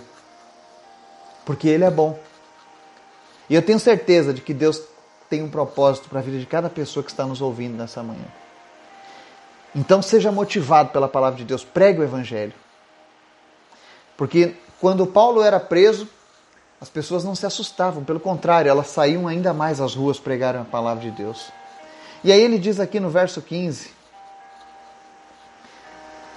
Porque 1.44 1.68
Ele 1.68 1.84
é 1.84 1.90
bom. 1.90 2.18
E 3.48 3.54
eu 3.54 3.62
tenho 3.62 3.78
certeza 3.78 4.32
de 4.32 4.40
que 4.40 4.54
Deus 4.54 4.80
tem 5.28 5.42
um 5.42 5.48
propósito 5.48 6.08
para 6.08 6.20
a 6.20 6.22
vida 6.22 6.38
de 6.38 6.46
cada 6.46 6.68
pessoa 6.68 7.02
que 7.02 7.10
está 7.10 7.26
nos 7.26 7.40
ouvindo 7.40 7.76
nessa 7.76 8.02
manhã. 8.02 8.26
Então 9.74 10.00
seja 10.00 10.32
motivado 10.32 10.90
pela 10.90 11.08
palavra 11.08 11.38
de 11.38 11.44
Deus, 11.44 11.64
pregue 11.64 12.00
o 12.00 12.04
Evangelho. 12.04 12.54
Porque 14.16 14.54
quando 14.80 15.06
Paulo 15.06 15.42
era 15.42 15.60
preso, 15.60 16.08
as 16.80 16.88
pessoas 16.88 17.24
não 17.24 17.34
se 17.34 17.46
assustavam, 17.46 18.04
pelo 18.04 18.20
contrário, 18.20 18.70
elas 18.70 18.88
saíam 18.88 19.28
ainda 19.28 19.52
mais 19.52 19.80
às 19.80 19.94
ruas 19.94 20.18
pregar 20.18 20.56
a 20.56 20.64
palavra 20.64 21.02
de 21.02 21.10
Deus. 21.10 21.50
E 22.24 22.32
aí 22.32 22.40
ele 22.40 22.58
diz 22.58 22.80
aqui 22.80 22.98
no 22.98 23.10
verso 23.10 23.42
15 23.42 23.95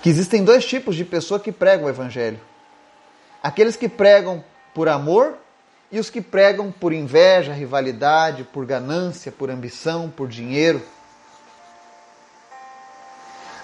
que 0.01 0.09
existem 0.09 0.43
dois 0.43 0.65
tipos 0.65 0.95
de 0.95 1.03
pessoa 1.03 1.39
que 1.39 1.51
pregam 1.51 1.85
o 1.85 1.89
Evangelho: 1.89 2.39
aqueles 3.41 3.75
que 3.75 3.89
pregam 3.89 4.43
por 4.73 4.87
amor 4.87 5.37
e 5.91 5.99
os 5.99 6.09
que 6.09 6.21
pregam 6.21 6.71
por 6.71 6.93
inveja, 6.93 7.53
rivalidade, 7.53 8.43
por 8.43 8.65
ganância, 8.65 9.31
por 9.31 9.49
ambição, 9.49 10.09
por 10.09 10.27
dinheiro. 10.27 10.81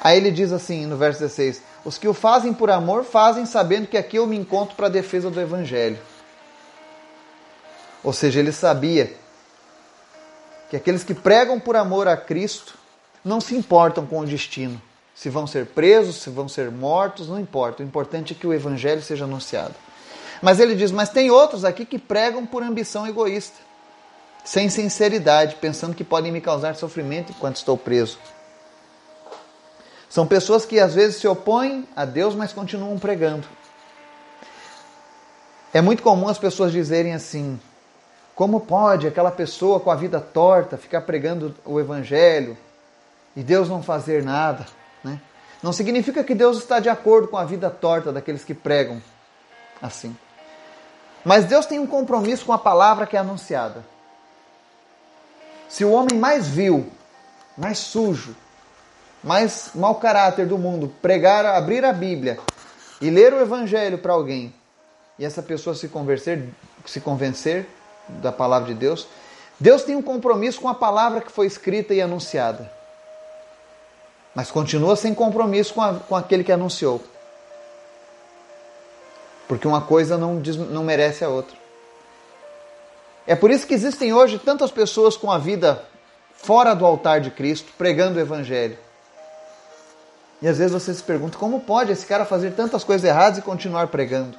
Aí 0.01 0.17
ele 0.17 0.29
diz 0.29 0.51
assim 0.51 0.85
no 0.85 0.97
verso 0.97 1.19
16: 1.19 1.61
Os 1.83 1.97
que 1.97 2.07
o 2.07 2.13
fazem 2.13 2.53
por 2.53 2.69
amor 2.69 3.03
fazem 3.03 3.45
sabendo 3.45 3.87
que 3.87 3.97
aqui 3.97 4.17
eu 4.17 4.27
me 4.27 4.37
encontro 4.37 4.75
para 4.75 4.87
a 4.87 4.89
defesa 4.89 5.29
do 5.29 5.39
Evangelho. 5.39 5.97
Ou 8.03 8.13
seja, 8.13 8.39
ele 8.39 8.51
sabia 8.51 9.15
que 10.69 10.75
aqueles 10.75 11.03
que 11.03 11.13
pregam 11.13 11.59
por 11.59 11.75
amor 11.75 12.07
a 12.07 12.15
Cristo 12.15 12.77
não 13.23 13.41
se 13.41 13.55
importam 13.55 14.05
com 14.05 14.19
o 14.19 14.25
destino. 14.25 14.79
Se 15.15 15.29
vão 15.29 15.47
ser 15.47 15.67
presos, 15.67 16.17
se 16.17 16.29
vão 16.29 16.47
ser 16.49 16.69
mortos, 16.69 17.29
não 17.29 17.39
importa. 17.39 17.81
O 17.81 17.85
importante 17.85 18.33
é 18.33 18.35
que 18.35 18.45
o 18.45 18.53
Evangelho 18.53 19.01
seja 19.01 19.23
anunciado. 19.23 19.73
Mas 20.41 20.59
ele 20.59 20.75
diz: 20.75 20.91
Mas 20.91 21.09
tem 21.09 21.31
outros 21.31 21.63
aqui 21.63 21.85
que 21.85 21.97
pregam 21.97 22.45
por 22.45 22.61
ambição 22.61 23.07
egoísta, 23.07 23.57
sem 24.43 24.69
sinceridade, 24.69 25.55
pensando 25.55 25.95
que 25.95 26.03
podem 26.03 26.31
me 26.31 26.41
causar 26.41 26.75
sofrimento 26.75 27.31
enquanto 27.31 27.55
estou 27.55 27.77
preso. 27.77 28.19
São 30.09 30.27
pessoas 30.27 30.65
que 30.65 30.79
às 30.79 30.93
vezes 30.93 31.17
se 31.17 31.27
opõem 31.27 31.87
a 31.95 32.05
Deus, 32.05 32.35
mas 32.35 32.53
continuam 32.53 32.99
pregando. 32.99 33.47
É 35.73 35.81
muito 35.81 36.03
comum 36.03 36.27
as 36.27 36.37
pessoas 36.37 36.71
dizerem 36.71 37.13
assim: 37.13 37.59
como 38.35 38.59
pode 38.59 39.07
aquela 39.07 39.31
pessoa 39.31 39.79
com 39.79 39.89
a 39.89 39.95
vida 39.95 40.19
torta 40.19 40.77
ficar 40.77 41.01
pregando 41.01 41.55
o 41.63 41.79
Evangelho 41.79 42.57
e 43.33 43.41
Deus 43.41 43.69
não 43.69 43.81
fazer 43.81 44.21
nada? 44.21 44.65
Não 45.65 45.73
significa 45.73 46.23
que 46.23 46.35
Deus 46.35 46.59
está 46.59 46.79
de 46.79 46.89
acordo 46.89 47.27
com 47.27 47.37
a 47.37 47.43
vida 47.43 47.71
torta 47.71 48.11
daqueles 48.11 48.43
que 48.43 48.53
pregam 48.53 49.01
assim. 49.81 50.15
Mas 51.23 51.45
Deus 51.45 51.65
tem 51.65 51.79
um 51.79 51.87
compromisso 51.87 52.45
com 52.45 52.53
a 52.53 52.57
palavra 52.59 53.07
que 53.07 53.17
é 53.17 53.19
anunciada. 53.19 53.83
Se 55.67 55.83
o 55.83 55.91
homem 55.91 56.19
mais 56.19 56.47
vil, 56.47 56.87
mais 57.57 57.79
sujo, 57.79 58.35
mais 59.23 59.71
mau 59.73 59.95
caráter 59.95 60.45
do 60.45 60.55
mundo 60.55 60.93
pregar, 61.01 61.43
abrir 61.47 61.83
a 61.83 61.91
Bíblia 61.91 62.37
e 63.01 63.09
ler 63.09 63.33
o 63.33 63.41
Evangelho 63.41 63.97
para 63.97 64.13
alguém 64.13 64.53
e 65.17 65.25
essa 65.25 65.41
pessoa 65.41 65.75
se 65.75 65.87
convencer, 65.87 66.47
se 66.85 67.01
convencer 67.01 67.67
da 68.07 68.31
palavra 68.31 68.67
de 68.67 68.75
Deus, 68.75 69.07
Deus 69.59 69.81
tem 69.81 69.95
um 69.95 70.01
compromisso 70.03 70.61
com 70.61 70.69
a 70.69 70.75
palavra 70.75 71.21
que 71.21 71.31
foi 71.31 71.47
escrita 71.47 71.91
e 71.91 72.01
anunciada. 72.03 72.71
Mas 74.35 74.51
continua 74.51 74.97
sem 74.97 75.13
compromisso 75.13 75.73
com, 75.73 75.81
a, 75.81 75.93
com 75.93 76.15
aquele 76.15 76.43
que 76.43 76.51
anunciou. 76.51 77.01
Porque 79.47 79.67
uma 79.67 79.81
coisa 79.81 80.17
não, 80.17 80.35
não 80.35 80.83
merece 80.83 81.23
a 81.23 81.29
outra. 81.29 81.55
É 83.25 83.35
por 83.35 83.49
isso 83.49 83.65
que 83.65 83.73
existem 83.73 84.13
hoje 84.13 84.37
tantas 84.37 84.69
pessoas 84.69 85.15
com 85.15 85.31
a 85.31 85.37
vida 85.37 85.83
fora 86.33 86.75
do 86.75 86.85
altar 86.85 87.21
de 87.21 87.31
Cristo, 87.31 87.71
pregando 87.77 88.17
o 88.17 88.21
Evangelho. 88.21 88.77
E 90.41 90.47
às 90.47 90.57
vezes 90.57 90.73
você 90.73 90.93
se 90.93 91.01
pergunta 91.01 91.37
como 91.37 91.61
pode 91.61 91.91
esse 91.91 92.05
cara 92.05 92.25
fazer 92.25 92.51
tantas 92.51 92.83
coisas 92.83 93.07
erradas 93.07 93.39
e 93.39 93.41
continuar 93.41 93.87
pregando? 93.87 94.37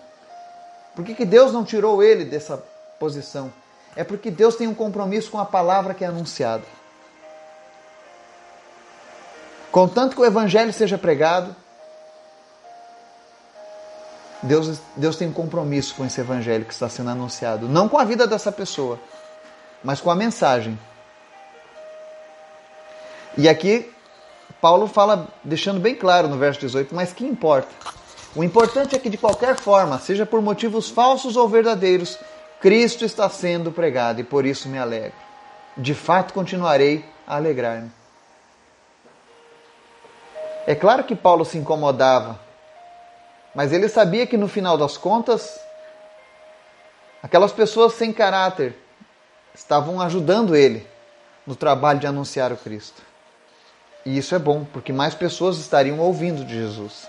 Por 0.95 1.05
que, 1.05 1.15
que 1.15 1.25
Deus 1.25 1.53
não 1.53 1.65
tirou 1.65 2.03
ele 2.03 2.25
dessa 2.25 2.63
posição? 3.01 3.53
É 3.97 4.05
porque 4.05 4.31
Deus 4.31 4.57
tem 4.57 4.69
um 4.69 4.75
compromisso 4.75 5.31
com 5.31 5.39
a 5.39 5.45
palavra 5.45 5.95
que 5.95 6.05
é 6.05 6.07
anunciada. 6.07 6.63
Contanto 9.71 10.15
que 10.15 10.23
o 10.23 10.25
Evangelho 10.25 10.73
seja 10.73 10.97
pregado, 10.97 11.55
Deus, 14.43 14.81
Deus 14.97 15.17
tem 15.17 15.29
um 15.29 15.33
compromisso 15.33 15.95
com 15.95 16.05
esse 16.05 16.21
Evangelho 16.21 16.65
que 16.65 16.73
está 16.73 16.89
sendo 16.89 17.11
anunciado. 17.11 17.69
Não 17.69 17.89
com 17.89 17.99
a 17.99 18.05
vida 18.05 18.27
dessa 18.27 18.53
pessoa, 18.53 18.99
mas 19.83 20.01
com 20.01 20.11
a 20.11 20.15
mensagem. 20.15 20.79
E 23.37 23.49
aqui 23.49 23.93
Paulo 24.61 24.87
fala, 24.87 25.29
deixando 25.45 25.81
bem 25.81 25.95
claro 25.95 26.29
no 26.29 26.39
verso 26.39 26.61
18, 26.61 26.95
mas 26.95 27.13
que 27.13 27.25
importa? 27.25 27.69
O 28.35 28.43
importante 28.43 28.95
é 28.95 28.99
que, 28.99 29.09
de 29.09 29.17
qualquer 29.17 29.57
forma, 29.57 29.99
seja 29.99 30.27
por 30.27 30.43
motivos 30.43 30.91
falsos 30.91 31.37
ou 31.37 31.49
verdadeiros, 31.49 32.19
Cristo 32.61 33.05
está 33.05 33.29
sendo 33.29 33.71
pregado 33.71 34.21
e 34.21 34.25
por 34.25 34.45
isso 34.45 34.69
me 34.69 34.79
alegro. 34.79 35.13
De 35.77 35.95
fato, 35.95 36.33
continuarei 36.33 37.05
a 37.27 37.37
alegrar-me. 37.37 37.91
É 40.67 40.75
claro 40.75 41.05
que 41.05 41.15
Paulo 41.15 41.45
se 41.45 41.57
incomodava, 41.57 42.41
mas 43.55 43.73
ele 43.73 43.89
sabia 43.89 44.27
que 44.27 44.37
no 44.37 44.49
final 44.49 44.77
das 44.77 44.97
contas, 44.97 45.61
aquelas 47.23 47.53
pessoas 47.53 47.93
sem 47.93 48.13
caráter 48.13 48.77
estavam 49.55 50.01
ajudando 50.01 50.57
ele 50.57 50.85
no 51.47 51.55
trabalho 51.55 52.01
de 52.01 52.07
anunciar 52.07 52.53
o 52.53 52.57
Cristo. 52.57 53.01
E 54.05 54.19
isso 54.19 54.35
é 54.35 54.39
bom, 54.41 54.65
porque 54.65 54.93
mais 54.93 55.15
pessoas 55.15 55.57
estariam 55.59 56.01
ouvindo 56.01 56.45
de 56.45 56.55
Jesus. 56.55 57.09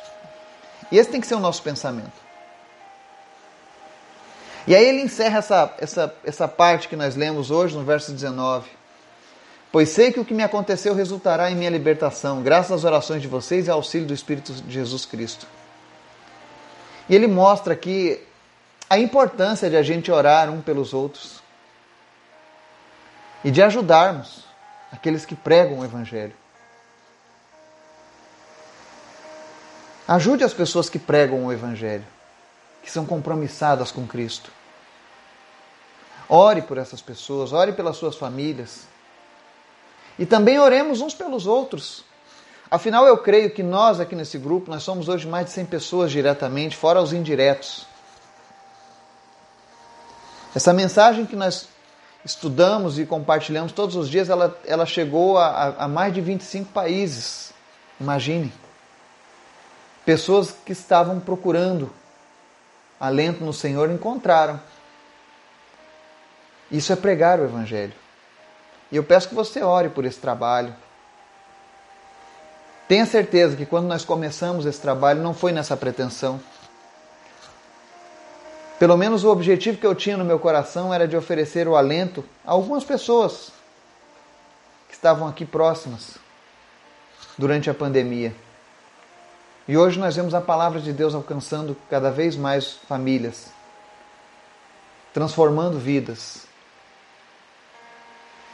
E 0.92 0.98
esse 0.98 1.10
tem 1.10 1.20
que 1.20 1.28
ser 1.28 1.36
o 1.36 1.40
nosso 1.40 1.64
pensamento. 1.64 2.28
E 4.68 4.76
aí 4.76 4.86
ele 4.86 5.02
encerra 5.02 5.40
essa, 5.40 5.74
essa, 5.80 6.16
essa 6.24 6.48
parte 6.48 6.88
que 6.88 6.96
nós 6.96 7.16
lemos 7.16 7.50
hoje 7.50 7.76
no 7.76 7.84
verso 7.84 8.12
19. 8.12 8.77
Pois 9.72 9.90
sei 9.90 10.12
que 10.12 10.20
o 10.20 10.26
que 10.26 10.34
me 10.34 10.44
aconteceu 10.44 10.94
resultará 10.94 11.52
em 11.52 11.56
minha 11.56 11.70
libertação, 11.70 12.42
graças 12.42 12.72
às 12.72 12.84
orações 12.84 13.22
de 13.22 13.28
vocês 13.28 13.68
e 13.68 13.70
ao 13.70 13.78
auxílio 13.78 14.08
do 14.08 14.14
Espírito 14.14 14.54
de 14.54 14.74
Jesus 14.74 15.06
Cristo. 15.06 15.46
E 17.10 17.16
ele 17.16 17.28
mostra 17.28 17.74
aqui 17.74 18.20
a 18.90 18.98
importância 18.98 19.70
de 19.70 19.76
a 19.76 19.84
gente 19.84 20.12
orar 20.12 20.50
um 20.50 20.62
pelos 20.62 20.94
outros 20.94 21.42
e 23.44 23.52
de 23.52 23.62
ajudarmos 23.62 24.46
aqueles 24.92 25.26
que 25.26 25.36
pregam 25.36 25.80
o 25.80 25.86
Evangelho. 25.86 26.34
Ajude 30.08 30.46
as 30.46 30.54
pessoas 30.54 30.90
que 30.90 30.98
pregam 30.98 31.46
o 31.46 31.52
Evangelho. 31.52 32.06
que 32.82 32.92
são 32.94 33.06
compromissadas 33.06 33.92
com 33.92 34.08
Cristo. 34.08 34.50
Ore 36.30 36.62
por 36.62 36.78
essas 36.78 37.02
pessoas, 37.02 37.52
ore 37.52 37.74
pelas 37.74 37.98
suas 37.98 38.16
famílias. 38.16 38.88
E 40.18 40.26
também 40.26 40.60
oremos 40.60 41.02
uns 41.02 41.14
pelos 41.14 41.46
outros. 41.46 42.04
Afinal, 42.70 43.06
eu 43.06 43.18
creio 43.18 43.50
que 43.52 43.64
nós 43.64 44.00
aqui 44.00 44.16
nesse 44.16 44.38
grupo, 44.38 44.70
nós 44.70 44.84
somos 44.84 45.08
hoje 45.08 45.28
mais 45.28 45.46
de 45.46 45.52
100 45.52 45.66
pessoas 45.68 46.12
diretamente, 46.12 46.76
fora 46.76 47.02
os 47.02 47.14
indiretos. 47.14 47.86
Essa 50.54 50.74
mensagem 50.74 51.26
que 51.26 51.36
nós 51.36 51.70
estudamos 52.26 53.00
e 53.00 53.06
compartilhamos 53.06 53.72
todos 53.72 53.96
os 53.96 54.10
dias, 54.10 54.30
ela, 54.30 54.60
ela 54.66 54.86
chegou 54.86 55.38
a, 55.38 55.76
a 55.78 55.88
mais 55.88 56.14
de 56.14 56.20
25 56.20 56.72
países. 56.74 57.54
Imagine. 58.02 58.52
Pessoas 60.04 60.54
que 60.66 60.72
estavam 60.72 61.20
procurando 61.20 61.90
alento 63.00 63.46
no 63.46 63.54
Senhor 63.54 63.90
encontraram. 63.92 64.60
Isso 66.72 66.92
é 66.92 66.96
pregar 66.96 67.40
o 67.40 67.46
Evangelho. 67.46 67.94
E 68.92 68.96
eu 68.96 69.04
peço 69.04 69.30
que 69.30 69.36
você 69.36 69.62
ore 69.62 69.90
por 69.90 70.06
esse 70.06 70.20
trabalho. 70.20 70.74
Tenha 72.88 73.06
certeza 73.06 73.56
que 73.56 73.66
quando 73.66 73.88
nós 73.88 74.06
começamos 74.06 74.66
esse 74.66 74.80
trabalho 74.80 75.22
não 75.22 75.34
foi 75.34 75.52
nessa 75.52 75.76
pretensão. 75.76 76.40
Pelo 78.80 78.96
menos 78.96 79.24
o 79.24 79.30
objetivo 79.30 79.78
que 79.78 79.86
eu 79.86 79.96
tinha 79.96 80.16
no 80.16 80.24
meu 80.24 80.40
coração 80.40 80.94
era 80.94 81.08
de 81.08 81.18
oferecer 81.18 81.68
o 81.68 81.76
alento 81.76 82.24
a 82.46 82.52
algumas 82.52 82.84
pessoas 82.84 83.52
que 84.88 84.94
estavam 84.94 85.28
aqui 85.28 85.46
próximas 85.46 86.18
durante 87.38 87.70
a 87.70 87.74
pandemia. 87.74 88.34
E 89.68 89.76
hoje 89.76 90.00
nós 90.00 90.16
vemos 90.16 90.34
a 90.34 90.40
palavra 90.40 90.80
de 90.80 90.94
Deus 90.94 91.14
alcançando 91.14 91.76
cada 91.90 92.10
vez 92.10 92.38
mais 92.38 92.74
famílias, 92.88 93.52
transformando 95.14 95.78
vidas. 95.78 96.48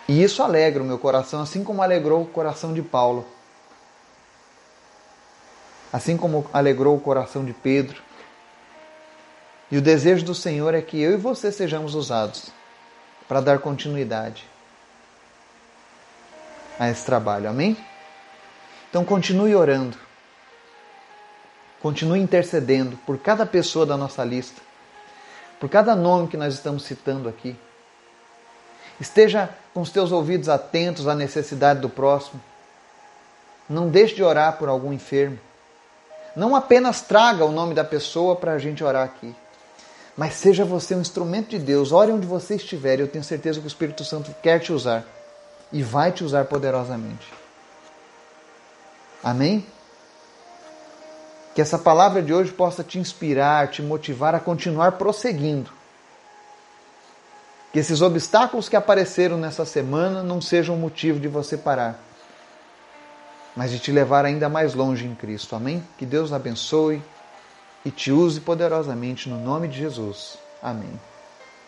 E 0.08 0.22
isso 0.22 0.44
alegra 0.44 0.84
o 0.84 0.86
meu 0.86 1.00
coração, 1.00 1.42
assim 1.42 1.64
como 1.64 1.82
alegrou 1.82 2.22
o 2.22 2.28
coração 2.28 2.74
de 2.74 2.82
Paulo, 2.82 3.26
assim 5.92 6.18
como 6.18 6.46
alegrou 6.52 6.96
o 6.96 7.00
coração 7.00 7.46
de 7.46 7.54
Pedro 7.54 8.02
e 9.74 9.78
o 9.78 9.82
desejo 9.82 10.24
do 10.24 10.36
Senhor 10.36 10.76
é 10.76 10.84
que 10.84 11.02
eu 11.02 11.14
e 11.14 11.18
você 11.18 11.52
sejamos 11.52 11.96
usados 11.96 12.52
para 13.28 13.42
dar 13.42 13.58
continuidade 13.58 14.48
a 16.78 16.92
esse 16.92 17.04
trabalho. 17.04 17.50
Amém? 17.50 17.76
Então 18.88 19.04
continue 19.04 19.56
orando. 19.56 19.98
Continue 21.82 22.20
intercedendo 22.20 22.98
por 22.98 23.18
cada 23.18 23.48
pessoa 23.48 23.84
da 23.84 23.98
nossa 23.98 24.24
lista, 24.24 24.62
por 25.60 25.68
cada 25.68 25.96
nome 25.96 26.28
que 26.28 26.38
nós 26.38 26.54
estamos 26.54 26.84
citando 26.84 27.28
aqui. 27.28 27.58
Esteja 29.04 29.50
com 29.74 29.82
os 29.82 29.90
teus 29.90 30.14
ouvidos 30.14 30.48
atentos 30.48 31.10
à 31.10 31.14
necessidade 31.14 31.82
do 31.82 31.90
próximo. 31.90 32.42
Não 33.70 33.90
deixe 33.90 34.16
de 34.16 34.24
orar 34.24 34.58
por 34.58 34.70
algum 34.70 34.94
enfermo. 34.94 35.38
Não 36.38 36.56
apenas 36.56 37.02
traga 37.02 37.44
o 37.44 37.52
nome 37.52 37.76
da 37.76 37.84
pessoa 37.84 38.34
para 38.34 38.54
a 38.54 38.58
gente 38.58 38.82
orar 38.82 39.04
aqui. 39.04 39.36
Mas 40.16 40.36
seja 40.36 40.64
você 40.64 40.96
um 40.96 41.02
instrumento 41.02 41.50
de 41.50 41.60
Deus, 41.60 41.92
ore 41.92 42.14
onde 42.14 42.26
você 42.26 42.56
estiver, 42.56 42.98
eu 42.98 43.08
tenho 43.10 43.26
certeza 43.26 43.60
que 43.60 43.66
o 43.66 43.68
Espírito 43.68 44.06
Santo 44.06 44.34
quer 44.42 44.60
te 44.60 44.72
usar 44.72 45.04
e 45.70 45.84
vai 45.84 46.14
te 46.14 46.24
usar 46.24 46.46
poderosamente. 46.46 47.28
Amém? 49.22 49.66
Que 51.54 51.62
essa 51.62 51.78
palavra 51.78 52.22
de 52.22 52.34
hoje 52.34 52.54
possa 52.54 52.86
te 52.86 52.98
inspirar, 52.98 53.68
te 53.68 53.82
motivar 53.82 54.34
a 54.34 54.40
continuar 54.40 54.94
prosseguindo. 54.94 55.83
Que 57.74 57.80
esses 57.80 58.02
obstáculos 58.02 58.70
que 58.70 58.76
apareceram 58.76 59.36
nessa 59.38 59.66
semana 59.66 60.22
não 60.22 60.40
sejam 60.40 60.78
motivo 60.78 61.20
de 61.20 61.28
você 61.28 61.58
parar, 61.58 62.00
mas 63.56 63.72
de 63.72 63.80
te 63.80 63.92
levar 63.92 64.24
ainda 64.26 64.48
mais 64.48 64.76
longe 64.76 65.06
em 65.06 65.16
Cristo. 65.16 65.56
Amém? 65.56 65.84
Que 65.98 66.06
Deus 66.06 66.32
abençoe 66.32 67.02
e 67.84 67.90
te 67.90 68.12
use 68.12 68.40
poderosamente 68.40 69.28
no 69.28 69.44
nome 69.44 69.68
de 69.68 69.80
Jesus. 69.80 70.38
Amém. 70.62 71.00